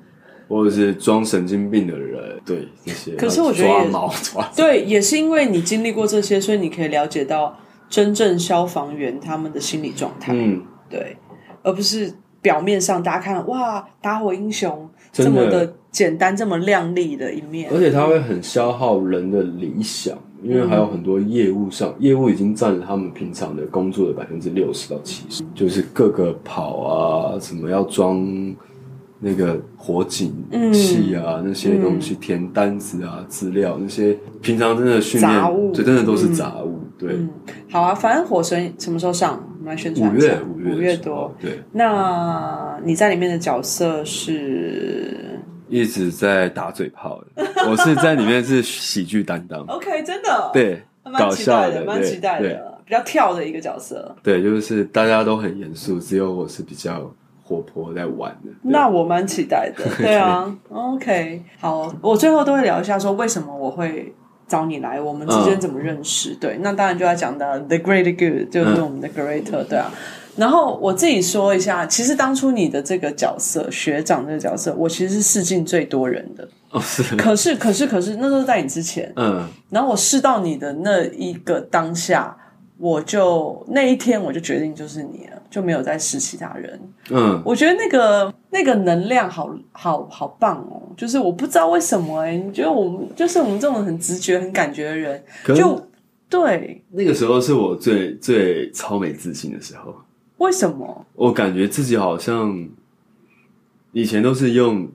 [0.49, 3.17] 或者是装神经病的人，对这些。
[3.17, 7.57] 可是我觉得抓毛抓 对，也是因为你经历过这些，所以你可以了解到
[7.89, 10.33] 真正消防员他们的心理状态。
[10.35, 11.17] 嗯，对，
[11.63, 15.75] 而不是表面上大家看哇，打火英雄这么的。
[15.93, 28.27] 简单这么亮丽的一面，而且它会很消耗人的理想，因为还有很多业务上，业务已经占了他们平常的工作的百分之六十到七十，就是各个跑啊，什么要装
[29.21, 30.33] 那个火警
[30.73, 36.81] 器啊，嗯、那些东西填单子啊、资料那些，平常真的训练，杂物，这真的都是杂物。
[36.99, 37.29] 对、嗯，
[37.71, 39.47] 好啊，反正火神什么时候上？
[39.63, 41.33] 我们来宣传五月，五月，五月多。
[41.41, 45.39] 对，那你在里面的角色是？
[45.69, 49.61] 一直在打嘴炮的，我是在里面是喜剧担当。
[49.69, 50.83] OK，真的，对，
[51.17, 54.15] 搞笑的，蛮期待的，比较跳的一个角色。
[54.21, 57.11] 对，就是大家都很严肃，只有我是比较
[57.43, 58.51] 活泼在玩的。
[58.63, 60.53] 那我蛮期待的， 对啊。
[60.69, 64.13] OK，好，我最后都会聊一下，说为什么我会
[64.53, 66.33] 找你来，我们之间怎么认识？
[66.33, 69.91] 嗯、对，那当然就要讲到 The Great Good，就是我们的 Great，、嗯、对啊。
[70.37, 76.47] 然后我自己说一下，其实当初你的这个角色学长这个角色，我其实是试镜最多人的。
[76.71, 77.17] 哦，是。
[77.17, 79.11] 可是，可是，可是，那都是在你之前。
[79.17, 79.49] 嗯。
[79.71, 82.37] 然后我试到你的那一个当下，
[82.77, 86.81] 我就那一天我就决定就是你了，就没有再试其他人。
[87.11, 87.41] 嗯。
[87.45, 90.81] 我觉得那个那个能量好好好棒哦！
[90.97, 95.23] 就是我不知道为什么哎、欸，你觉得我们就是我们这种很直觉、很感觉的人，
[95.55, 95.87] 就
[96.31, 96.83] 对。
[96.91, 99.95] 那个时候是我最最超没自信的时候。
[100.39, 101.07] 为什么？
[101.15, 102.69] 我感觉自己好像
[103.93, 104.89] 以前都是用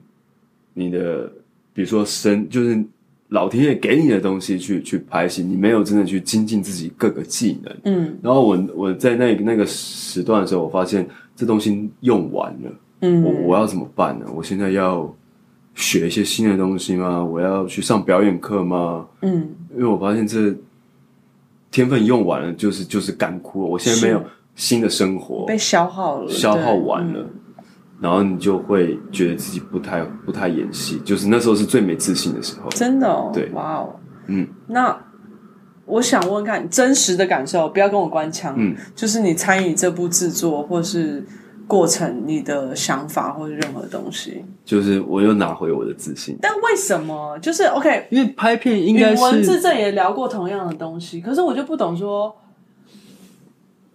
[0.74, 1.32] 你的
[1.72, 2.84] 比如说身就是
[3.28, 7.76] 老天爷给你的东西去去拍戏，你没有真的去精进自己各个技能。
[7.84, 11.06] 嗯，然后我我在那那个时段的时候，我发现
[11.36, 12.70] 这东西用完了。
[13.00, 14.26] 嗯，我我要怎么办呢？
[14.34, 15.14] 我现在要
[15.74, 17.22] 学一些新的东西吗？
[17.22, 19.06] 我要去上表演课吗？
[19.22, 20.52] 嗯，因为我发现这
[21.70, 23.68] 天分用完了，就是就是干枯了。
[23.68, 24.24] 我现在没有
[24.56, 27.37] 新的生活，被消耗了，消耗完了，嗯，
[28.00, 32.68] 然后你就会觉得自己不太不太演戏，就是那时候是最没自信的时候。
[32.70, 33.96] 真的哦，对，哇哦，
[34.26, 34.98] 嗯，那
[35.86, 41.24] 我想问看真实的感受，不要跟我官腔，嗯，就是你参与这部制作，或是。
[41.68, 46.34] 过程，你的想法或者任何东西，就是我又拿回我的自信。
[46.40, 47.38] 但为什么？
[47.40, 52.34] 就是 OK，因为拍片应该是文字这也聊过同样的东西，可是我就不懂说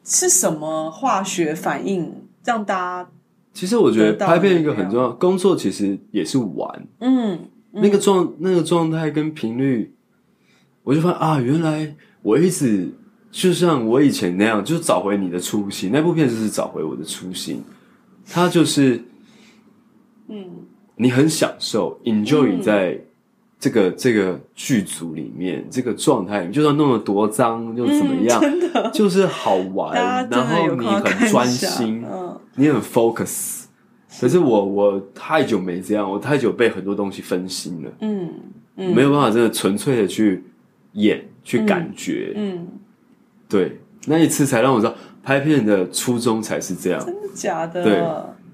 [0.03, 2.13] 是什么化学反应
[2.45, 3.09] 让大家。
[3.53, 6.87] 其实我觉得拍片一个很重要工作，其实也是玩。
[6.99, 7.39] 嗯，
[7.71, 9.93] 嗯那个状那个状态跟频率，
[10.83, 12.89] 我就发现啊，原来我一直。
[13.35, 15.89] 就像我以前那样，就找回你的初心。
[15.91, 17.63] 那部片就是找回我的初心，
[18.27, 19.03] 它就是，
[20.27, 20.45] 嗯，
[20.97, 23.02] 你很享受，enjoy 在
[23.63, 30.27] 这个、嗯、这个剧组里面这个状态，就算弄得多脏又怎么样，嗯、真的就是好玩。
[30.29, 33.63] 然后你很专心，嗯、你很 focus。
[34.19, 38.29] 可是我我太久没这样，我太久被很多东西分心了，嗯，
[38.75, 40.43] 嗯没有办法真的纯粹的去
[40.93, 42.55] 演去感觉，嗯。
[42.55, 42.67] 嗯
[43.49, 47.83] 对，那一次才让我知道拍片的初衷才是这样，真的假的？
[47.83, 48.03] 对，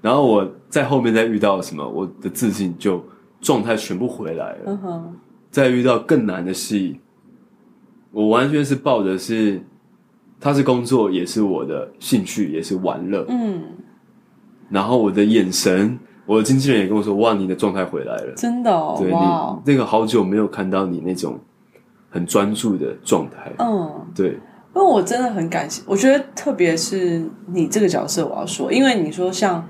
[0.02, 3.02] 然后我在后面再遇到什么，我的自信就
[3.40, 4.78] 状态全部回来了。
[4.84, 5.16] 嗯，
[5.50, 7.00] 再遇到更难的戏，
[8.12, 9.62] 我完全是抱着是，
[10.38, 13.24] 它是工作，也是我的兴趣，也是玩乐。
[13.28, 13.62] 嗯，
[14.68, 21.38] 然后我的眼神，我的经纪人也跟我说：“哇，你的状态回来了，真的哦，对哇你那个好久没有看到你那种
[22.10, 24.38] 很专注的状态。”嗯，对。
[24.72, 29.66] 因为我真的很感谢，我觉得特别是你这个角色，我要说，因为你说像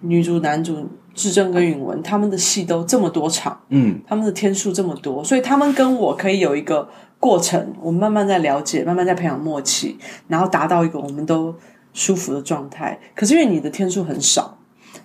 [0.00, 6.88] 女主、男主智正跟允文，他们的戏都这么多场，嗯，他们的天数这么多，所以他们跟我可以有一个
[7.18, 9.98] 过程，我们慢慢在了解，慢慢在培养默契，
[10.28, 11.54] 然后达到一个我们都
[11.92, 12.98] 舒服的状态。
[13.14, 14.58] 可是因为你的天数很少，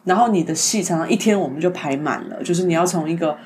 [0.04, 3.38] 然后你的戏常常一天我们就排满了，就是你要从一个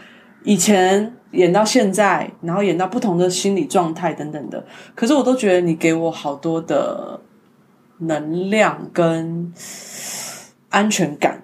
[0.43, 1.13] 以前。
[1.33, 7.19] 演到现在，然后演到不同的心理状态等等的，可是我都觉得你给我好多的
[7.97, 9.51] 能量跟
[10.69, 11.43] 安全感，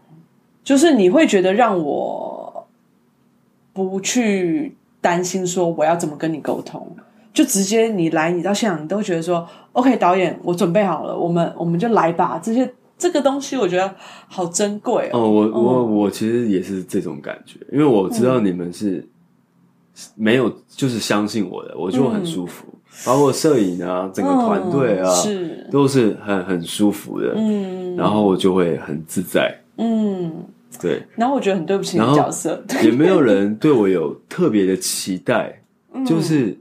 [0.70, 2.68] 就是你会觉得让我
[3.74, 6.96] 不去担心说我要怎么跟你沟通，
[7.34, 12.40] 就直接你来，你到现场，你都觉得说 OK，导演，我准备好了，我们我们就来吧。
[12.40, 13.96] 这些这个东西我觉得
[14.28, 15.20] 好珍贵哦。
[15.20, 18.98] 哦，我我我其实也是这种感觉，因为我知道你们是。
[18.98, 19.08] 嗯
[20.16, 22.66] 没有，就是相信我的，我就很舒服。
[22.72, 27.34] 嗯、包括摄影啊，整个团队啊，嗯、是都是很很舒服的。
[27.36, 29.54] 嗯，然后我就会很自在。
[29.76, 30.32] 嗯，
[30.82, 31.04] 对。
[31.16, 35.62] 然后我觉得很对不起你的角色， 也没有人对我有特别的期待，
[35.94, 36.58] 嗯、就是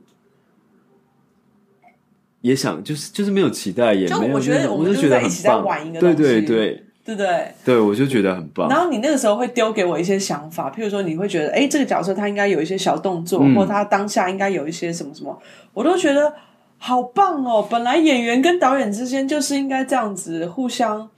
[2.41, 4.35] 也想，就是就是没有期待，也没有。
[4.35, 5.93] 我觉得我们就觉得很棒。
[5.95, 6.85] 对对对。
[7.09, 7.55] 对不对？
[7.65, 8.69] 对，我就觉得很棒。
[8.69, 15.41] 然后你那个时候会丢给我一些想法，譬如说你会觉得，哎，这个角色他应该有一些小动作，嗯、或他当下应该有一些什么什么，
[15.73, 16.31] 我都觉得
[16.77, 17.67] 好棒哦。
[17.71, 21.09] 本来演员跟导演之间就是应该这样子互相，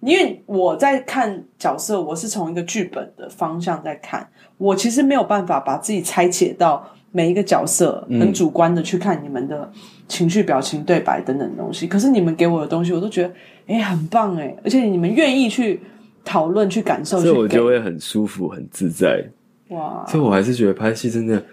[0.00, 9.70] 因为我在看角色，我是从一个剧本的方向在看，我其实没有办法把自己拆解到每一个角色，很主观的去看你们的
[10.06, 11.86] 情绪、表情、对白等等东西。
[11.86, 13.32] 可是你们给我的东西，我都觉得。
[13.70, 14.56] 哎、欸，很棒哎！
[14.64, 15.78] 而且你们愿意去
[16.24, 19.22] 讨论、去感受，所以我就会很舒服、很自在。
[19.68, 20.02] 哇！
[20.08, 21.44] 所以我还是觉得拍戏真的，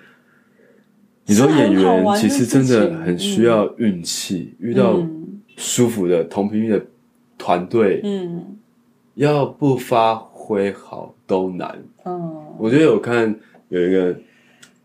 [1.25, 4.97] 你说演员其实真的很需要运气，嗯、遇到
[5.57, 6.85] 舒服的、同频率的
[7.45, 8.57] 团队，嗯，
[9.13, 11.83] 要不发挥好都难。
[12.03, 13.35] 嗯，我觉得有看
[13.69, 14.15] 有一个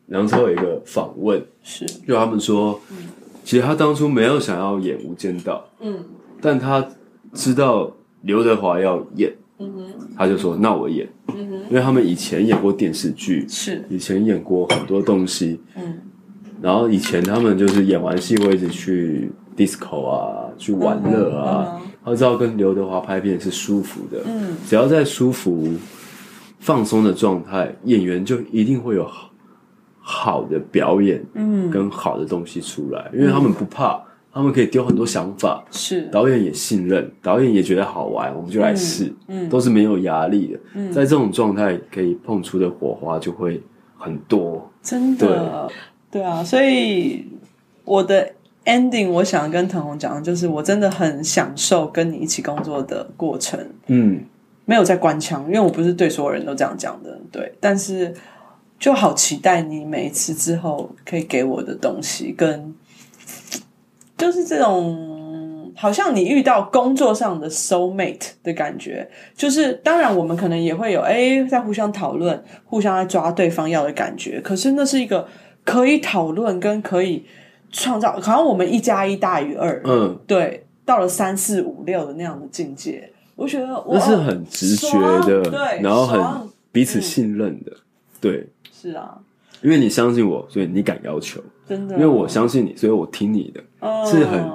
[0.07, 1.87] 梁朝伟有一个访问，是。
[2.07, 2.97] 就他们说，嗯、
[3.45, 6.05] 其实他当初没有想要演《无间道》，嗯，
[6.43, 6.87] 但他。
[7.33, 7.89] 知道
[8.23, 9.87] 刘德华要演，嗯哼，
[10.17, 13.85] 他就说：“那我演。”嗯哼，因为他们以前演过电视剧，是。
[13.89, 16.01] 以前演过很多东西，嗯，
[16.61, 25.69] 然后以前他们就是演完戏会一直去 disco 啊，去玩乐啊，嗯嗯、他知道跟刘德华拍片是舒服的，嗯，只要在舒服、
[26.59, 29.31] 放松的状态，演员就一定会有好
[30.01, 34.03] 好的表演，嗯，跟好的东西出来，因为他们不怕。
[34.33, 36.03] 他们可以丢很多想法，是。
[36.03, 39.49] 导演也信任，导演也觉得好玩，我们就来试，嗯，嗯。
[39.49, 43.61] 都是没有压力的，嗯，在这种状态可以碰出的火花就会
[43.99, 45.69] 很多，真的，
[46.13, 47.27] 对，对啊，所以
[47.85, 48.33] 我的
[48.71, 53.59] ending 我想跟腾红讲的就是，我真的很享受跟你一起工作的过程，
[53.89, 54.25] 嗯，
[54.65, 58.15] 没有在关腔，因为我不是对所有人都这样讲的，对，但是
[58.79, 62.75] 就好期待你每一次之后可以给我的东西跟。
[64.17, 69.09] 就是这种，好像你遇到工作上的 soul mate 的感觉。
[69.35, 74.39] 就是当然，我们可能也会有哎，在互相讨论、互相在抓对方要的感觉。
[74.43, 75.27] 可是那是一个
[75.65, 77.25] 可以讨论跟可以
[77.71, 79.83] 创造，好像我们一加一大于二。
[79.85, 86.21] 嗯，对，到了三四五六的那样的境界，我觉得那是很直觉的，对，然后很
[86.73, 87.81] 彼此信任的，嗯、
[88.21, 89.19] 对，是啊。
[89.63, 91.39] 因为你相信我，所以你敢要求。
[91.69, 93.63] 真的，因为我相信你，所以我听你的。
[93.81, 94.51] 哦、是很，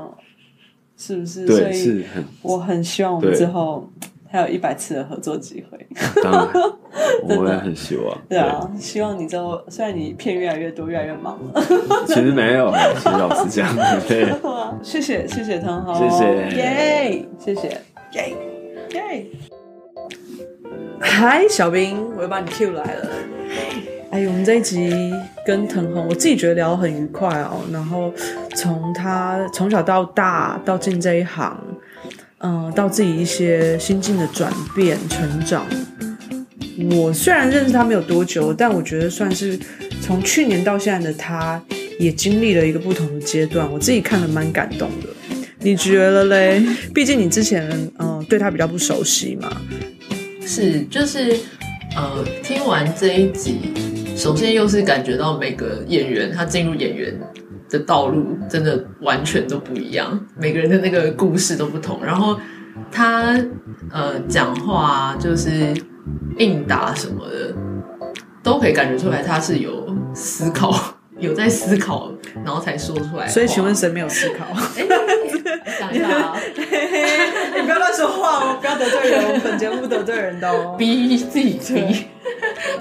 [0.97, 1.45] 是不是？
[1.45, 2.26] 对，是很。
[2.41, 3.88] 我很希望我们之后
[4.36, 5.88] 还有一百次的合作机会。
[6.21, 6.47] 当然，
[7.39, 8.17] 我也很希望。
[8.27, 11.61] 对啊，希望你之后虽然你片越来越多，越来越忙了。
[12.07, 13.75] 其实没有， 其实老实讲，
[14.07, 14.33] 对。
[14.83, 16.25] 谢谢，谢谢腾鸿，谢谢，
[16.57, 17.67] 耶，谢谢，
[18.11, 18.36] 耶，
[18.91, 19.25] 耶。
[20.99, 23.07] 嗨，小兵，我又把你 Q 来了。
[24.11, 25.13] 哎，我们这一集
[25.45, 27.61] 跟腾鸿，我自己觉得聊得很愉快哦。
[27.71, 28.11] 然后
[28.55, 31.57] 从他从小到大到进这一行，
[32.45, 35.65] 嗯、到自己一些心境的转变、成长。
[36.91, 39.57] 我虽然认识他没有多久，但我觉得算是
[39.99, 41.59] 从去年到现在的他，
[41.97, 43.67] 也经历了一个不同的阶段。
[43.71, 45.07] 我自己看了蛮感动的。
[45.59, 46.63] 你觉得嘞？
[46.93, 47.67] 毕竟你之前
[47.97, 49.49] 嗯、对他比较不熟悉嘛。
[50.45, 51.35] 是，就是
[51.95, 53.73] 呃，听完这一集。
[54.15, 57.11] 首先，又是感觉到每个演员他进入演员
[57.70, 62.03] 的道路真的完全都不一样，每个人的那个故事都不同。
[62.03, 62.39] 然后
[62.91, 63.36] 他
[63.91, 65.74] 呃讲话就是
[66.38, 67.53] 应答什么的，
[68.43, 70.74] 都可以感觉出来他是有思考，
[71.18, 72.11] 有在思考，
[72.43, 73.28] 然后才说出来。
[73.28, 74.45] 所以，请问谁没有思考？
[74.76, 74.88] 欸、
[75.80, 76.38] 想一下啊，
[77.55, 82.05] 你不要乱说话哦，不要得罪人，我们本节目得罪人的哦， 逼自己逼。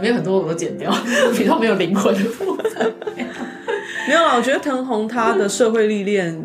[0.00, 0.92] 没有很多我都剪掉，
[1.36, 2.92] 比较没有灵魂的部分。
[4.08, 6.38] 没有啦，我觉得腾鸿他的社会历练，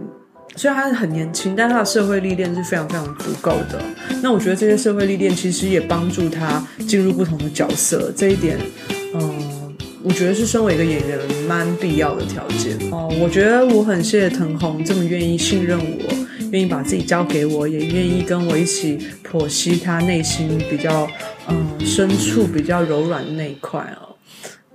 [0.55, 3.81] 虽然他是很年轻，但他的社会历练是非常非常足够的。
[4.21, 8.57] 那我觉得这些社会历练其实也帮助他进入不同的角色，这一点，
[9.13, 12.77] 嗯，我觉得是身为一个演员蛮必要的条件。
[12.91, 16.15] 哦，我觉得我很谢谢腾鸿这么愿意信任我。
[16.51, 21.07] 愿意把自己交给我，也愿意跟我一起剖析他内心比较
[21.47, 24.08] 嗯深处比较柔软的那一块哦。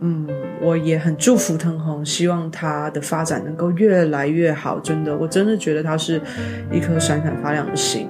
[0.06, 0.28] 嗯，
[0.60, 4.78] 我也很祝福腾鸿，希望他的发展能够越来越好。
[4.78, 6.20] 真的，我真的觉得他是
[6.70, 8.06] 一颗闪闪发亮的心。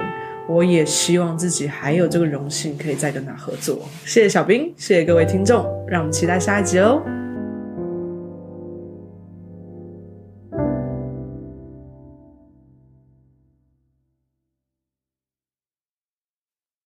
[0.48, 3.88] 我也希望自己还有这个荣幸可以再跟他合作。
[4.04, 7.00] 谢谢小兵，谢谢各位听众，让我们期待下一集哦。